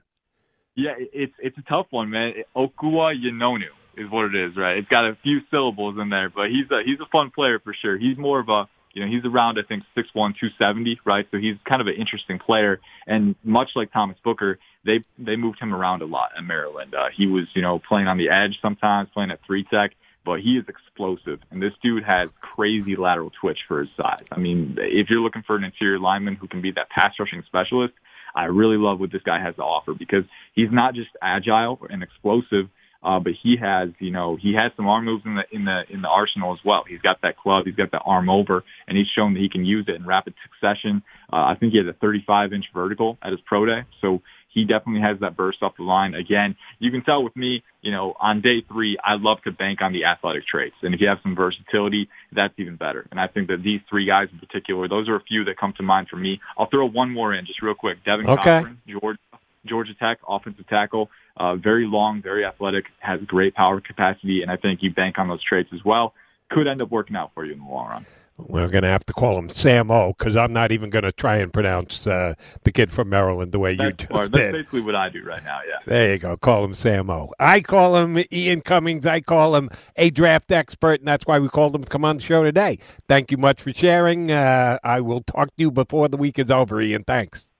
Yeah, 0.74 0.92
it's 0.98 1.34
it's 1.38 1.58
a 1.58 1.62
tough 1.62 1.86
one, 1.90 2.10
man. 2.10 2.34
Okuayinonu 2.56 3.66
is 3.96 4.10
what 4.10 4.26
it 4.26 4.34
is, 4.34 4.56
right? 4.56 4.78
It's 4.78 4.88
got 4.88 5.04
a 5.04 5.16
few 5.22 5.40
syllables 5.50 5.96
in 6.00 6.10
there, 6.10 6.30
but 6.30 6.46
he's 6.48 6.70
a 6.70 6.82
he's 6.84 7.00
a 7.00 7.08
fun 7.10 7.30
player 7.34 7.58
for 7.58 7.74
sure. 7.82 7.98
He's 7.98 8.16
more 8.16 8.38
of 8.38 8.48
a 8.48 8.68
you 8.94 9.04
know, 9.04 9.10
he's 9.10 9.24
around, 9.24 9.58
I 9.58 9.66
think, 9.66 9.84
6'1", 9.96 10.12
270, 10.14 11.00
right? 11.04 11.26
So 11.30 11.38
he's 11.38 11.56
kind 11.66 11.80
of 11.80 11.86
an 11.86 11.94
interesting 11.98 12.38
player. 12.38 12.80
And 13.06 13.34
much 13.42 13.70
like 13.74 13.92
Thomas 13.92 14.16
Booker, 14.22 14.58
they 14.84 15.00
they 15.18 15.36
moved 15.36 15.58
him 15.60 15.74
around 15.74 16.02
a 16.02 16.06
lot 16.06 16.30
in 16.38 16.46
Maryland. 16.46 16.94
Uh, 16.94 17.06
he 17.16 17.26
was, 17.26 17.44
you 17.54 17.62
know, 17.62 17.80
playing 17.88 18.08
on 18.08 18.18
the 18.18 18.28
edge 18.28 18.58
sometimes, 18.60 19.08
playing 19.14 19.30
at 19.30 19.40
three 19.46 19.64
tech, 19.64 19.92
but 20.24 20.40
he 20.40 20.56
is 20.56 20.64
explosive. 20.68 21.40
And 21.50 21.62
this 21.62 21.72
dude 21.82 22.04
has 22.04 22.28
crazy 22.40 22.96
lateral 22.96 23.30
twitch 23.40 23.60
for 23.66 23.80
his 23.80 23.88
size. 23.96 24.24
I 24.30 24.38
mean, 24.38 24.76
if 24.78 25.10
you're 25.10 25.20
looking 25.20 25.42
for 25.42 25.56
an 25.56 25.64
interior 25.64 25.98
lineman 25.98 26.36
who 26.36 26.48
can 26.48 26.60
be 26.60 26.72
that 26.72 26.90
pass 26.90 27.14
rushing 27.18 27.42
specialist, 27.46 27.94
I 28.34 28.44
really 28.44 28.76
love 28.76 28.98
what 28.98 29.12
this 29.12 29.22
guy 29.22 29.40
has 29.40 29.54
to 29.56 29.62
offer 29.62 29.94
because 29.94 30.24
he's 30.54 30.70
not 30.70 30.94
just 30.94 31.10
agile 31.20 31.78
and 31.90 32.02
explosive– 32.02 32.68
uh, 33.02 33.18
but 33.18 33.32
he 33.42 33.56
has, 33.60 33.90
you 33.98 34.10
know, 34.10 34.36
he 34.36 34.54
has 34.54 34.70
some 34.76 34.86
arm 34.86 35.04
moves 35.04 35.24
in 35.26 35.34
the 35.34 35.42
in 35.50 35.64
the 35.64 35.82
in 35.90 36.02
the 36.02 36.08
arsenal 36.08 36.52
as 36.52 36.60
well. 36.64 36.84
He's 36.88 37.00
got 37.00 37.20
that 37.22 37.36
club, 37.36 37.66
he's 37.66 37.74
got 37.74 37.90
that 37.90 38.02
arm 38.04 38.30
over, 38.30 38.64
and 38.86 38.96
he's 38.96 39.08
shown 39.08 39.34
that 39.34 39.40
he 39.40 39.48
can 39.48 39.64
use 39.64 39.86
it 39.88 39.96
in 39.96 40.06
rapid 40.06 40.34
succession. 40.42 41.02
Uh, 41.32 41.36
I 41.36 41.56
think 41.58 41.72
he 41.72 41.78
has 41.78 41.86
a 41.86 41.94
35 41.94 42.52
inch 42.52 42.66
vertical 42.72 43.18
at 43.22 43.32
his 43.32 43.40
pro 43.40 43.66
day, 43.66 43.82
so 44.00 44.22
he 44.52 44.64
definitely 44.64 45.00
has 45.00 45.18
that 45.20 45.36
burst 45.36 45.62
off 45.62 45.76
the 45.76 45.82
line. 45.82 46.14
Again, 46.14 46.56
you 46.78 46.90
can 46.90 47.02
tell 47.02 47.22
with 47.22 47.34
me, 47.36 47.62
you 47.80 47.90
know, 47.90 48.14
on 48.20 48.40
day 48.40 48.62
three, 48.68 48.98
I 49.02 49.14
love 49.14 49.38
to 49.44 49.52
bank 49.52 49.80
on 49.80 49.92
the 49.92 50.04
athletic 50.04 50.46
traits. 50.46 50.76
And 50.82 50.94
if 50.94 51.00
you 51.00 51.08
have 51.08 51.18
some 51.22 51.34
versatility, 51.34 52.08
that's 52.32 52.54
even 52.58 52.76
better. 52.76 53.06
And 53.10 53.18
I 53.18 53.26
think 53.28 53.48
that 53.48 53.62
these 53.62 53.80
three 53.88 54.06
guys 54.06 54.28
in 54.32 54.38
particular, 54.38 54.88
those 54.88 55.08
are 55.08 55.16
a 55.16 55.22
few 55.22 55.44
that 55.44 55.56
come 55.58 55.72
to 55.78 55.82
mind 55.82 56.08
for 56.08 56.16
me. 56.16 56.40
I'll 56.58 56.68
throw 56.68 56.86
one 56.86 57.10
more 57.10 57.34
in 57.34 57.46
just 57.46 57.62
real 57.62 57.74
quick. 57.74 58.04
Devin 58.04 58.28
okay. 58.28 58.42
Cochran, 58.42 58.80
Georgia, 58.86 59.18
Georgia 59.64 59.94
Tech, 59.94 60.18
offensive 60.28 60.66
tackle. 60.68 61.10
Uh, 61.36 61.56
very 61.56 61.86
long, 61.86 62.20
very 62.20 62.44
athletic, 62.44 62.84
has 62.98 63.18
great 63.26 63.54
power 63.54 63.80
capacity, 63.80 64.42
and 64.42 64.50
I 64.50 64.56
think 64.56 64.82
you 64.82 64.92
bank 64.92 65.18
on 65.18 65.28
those 65.28 65.42
traits 65.42 65.70
as 65.72 65.82
well. 65.82 66.12
Could 66.50 66.66
end 66.66 66.82
up 66.82 66.90
working 66.90 67.16
out 67.16 67.30
for 67.32 67.46
you 67.46 67.54
in 67.54 67.58
the 67.58 67.64
long 67.64 67.88
run. 67.88 68.06
We're 68.38 68.68
going 68.68 68.82
to 68.82 68.88
have 68.88 69.04
to 69.06 69.12
call 69.12 69.38
him 69.38 69.48
Sam 69.48 69.90
O 69.90 70.14
because 70.16 70.36
I'm 70.36 70.52
not 70.52 70.72
even 70.72 70.90
going 70.90 71.04
to 71.04 71.12
try 71.12 71.36
and 71.36 71.52
pronounce 71.52 72.06
uh, 72.06 72.34
the 72.64 72.72
kid 72.72 72.90
from 72.90 73.10
Maryland 73.10 73.52
the 73.52 73.58
way 73.58 73.76
That's 73.76 73.86
you 73.86 73.92
just 73.92 74.10
smart. 74.10 74.32
did. 74.32 74.40
That's 74.40 74.52
basically 74.62 74.80
what 74.80 74.94
I 74.94 75.10
do 75.10 75.22
right 75.22 75.44
now, 75.44 75.60
yeah. 75.68 75.76
There 75.84 76.12
you 76.12 76.18
go. 76.18 76.36
Call 76.38 76.64
him 76.64 76.74
Sam 76.74 77.10
O. 77.10 77.32
I 77.38 77.60
call 77.60 77.96
him 77.96 78.24
Ian 78.32 78.62
Cummings. 78.62 79.04
I 79.06 79.20
call 79.20 79.54
him 79.54 79.68
a 79.96 80.10
draft 80.10 80.50
expert, 80.50 81.00
and 81.00 81.08
that's 81.08 81.26
why 81.26 81.38
we 81.38 81.48
called 81.48 81.74
him 81.74 81.84
to 81.84 81.90
come 81.90 82.04
on 82.04 82.16
the 82.16 82.22
show 82.22 82.42
today. 82.42 82.78
Thank 83.06 83.30
you 83.30 83.36
much 83.36 83.60
for 83.60 83.72
sharing. 83.72 84.32
Uh, 84.32 84.78
I 84.82 85.00
will 85.02 85.20
talk 85.22 85.48
to 85.48 85.54
you 85.58 85.70
before 85.70 86.08
the 86.08 86.16
week 86.16 86.38
is 86.38 86.50
over, 86.50 86.80
Ian. 86.80 87.04
Thanks. 87.04 87.50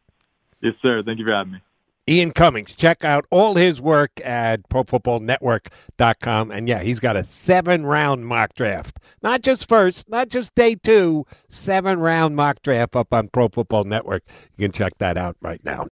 Yes, 0.63 0.75
sir. 0.81 1.03
Thank 1.05 1.19
you 1.19 1.27
for 1.27 1.33
having 1.33 1.53
me. 1.55 1.59
Ian 2.09 2.33
Cummings. 2.33 2.75
Check 2.75 3.05
out 3.05 3.27
all 3.31 3.55
his 3.55 3.81
work 3.81 4.11
at 4.25 4.69
ProFootballNetwork.com. 4.69 6.51
And 6.51 6.69
yeah, 6.69 6.83
he's 6.83 6.99
got 7.01 7.17
a 7.17 7.23
seven 7.23 7.87
round 7.87 8.27
mock 8.27 8.55
draft. 8.55 8.99
Not 9.23 9.43
just 9.43 9.69
first, 9.69 10.09
not 10.09 10.29
just 10.29 10.55
day 10.55 10.75
two, 10.75 11.25
seven 11.49 12.01
round 12.01 12.35
mock 12.35 12.63
draft 12.63 12.97
up 12.97 13.13
on 13.13 13.29
Pro 13.29 13.49
Football 13.49 13.85
Network. 13.85 14.25
You 14.57 14.65
can 14.69 14.73
check 14.73 14.99
that 14.99 15.17
out 15.17 15.37
right 15.41 15.65
now. 15.65 15.87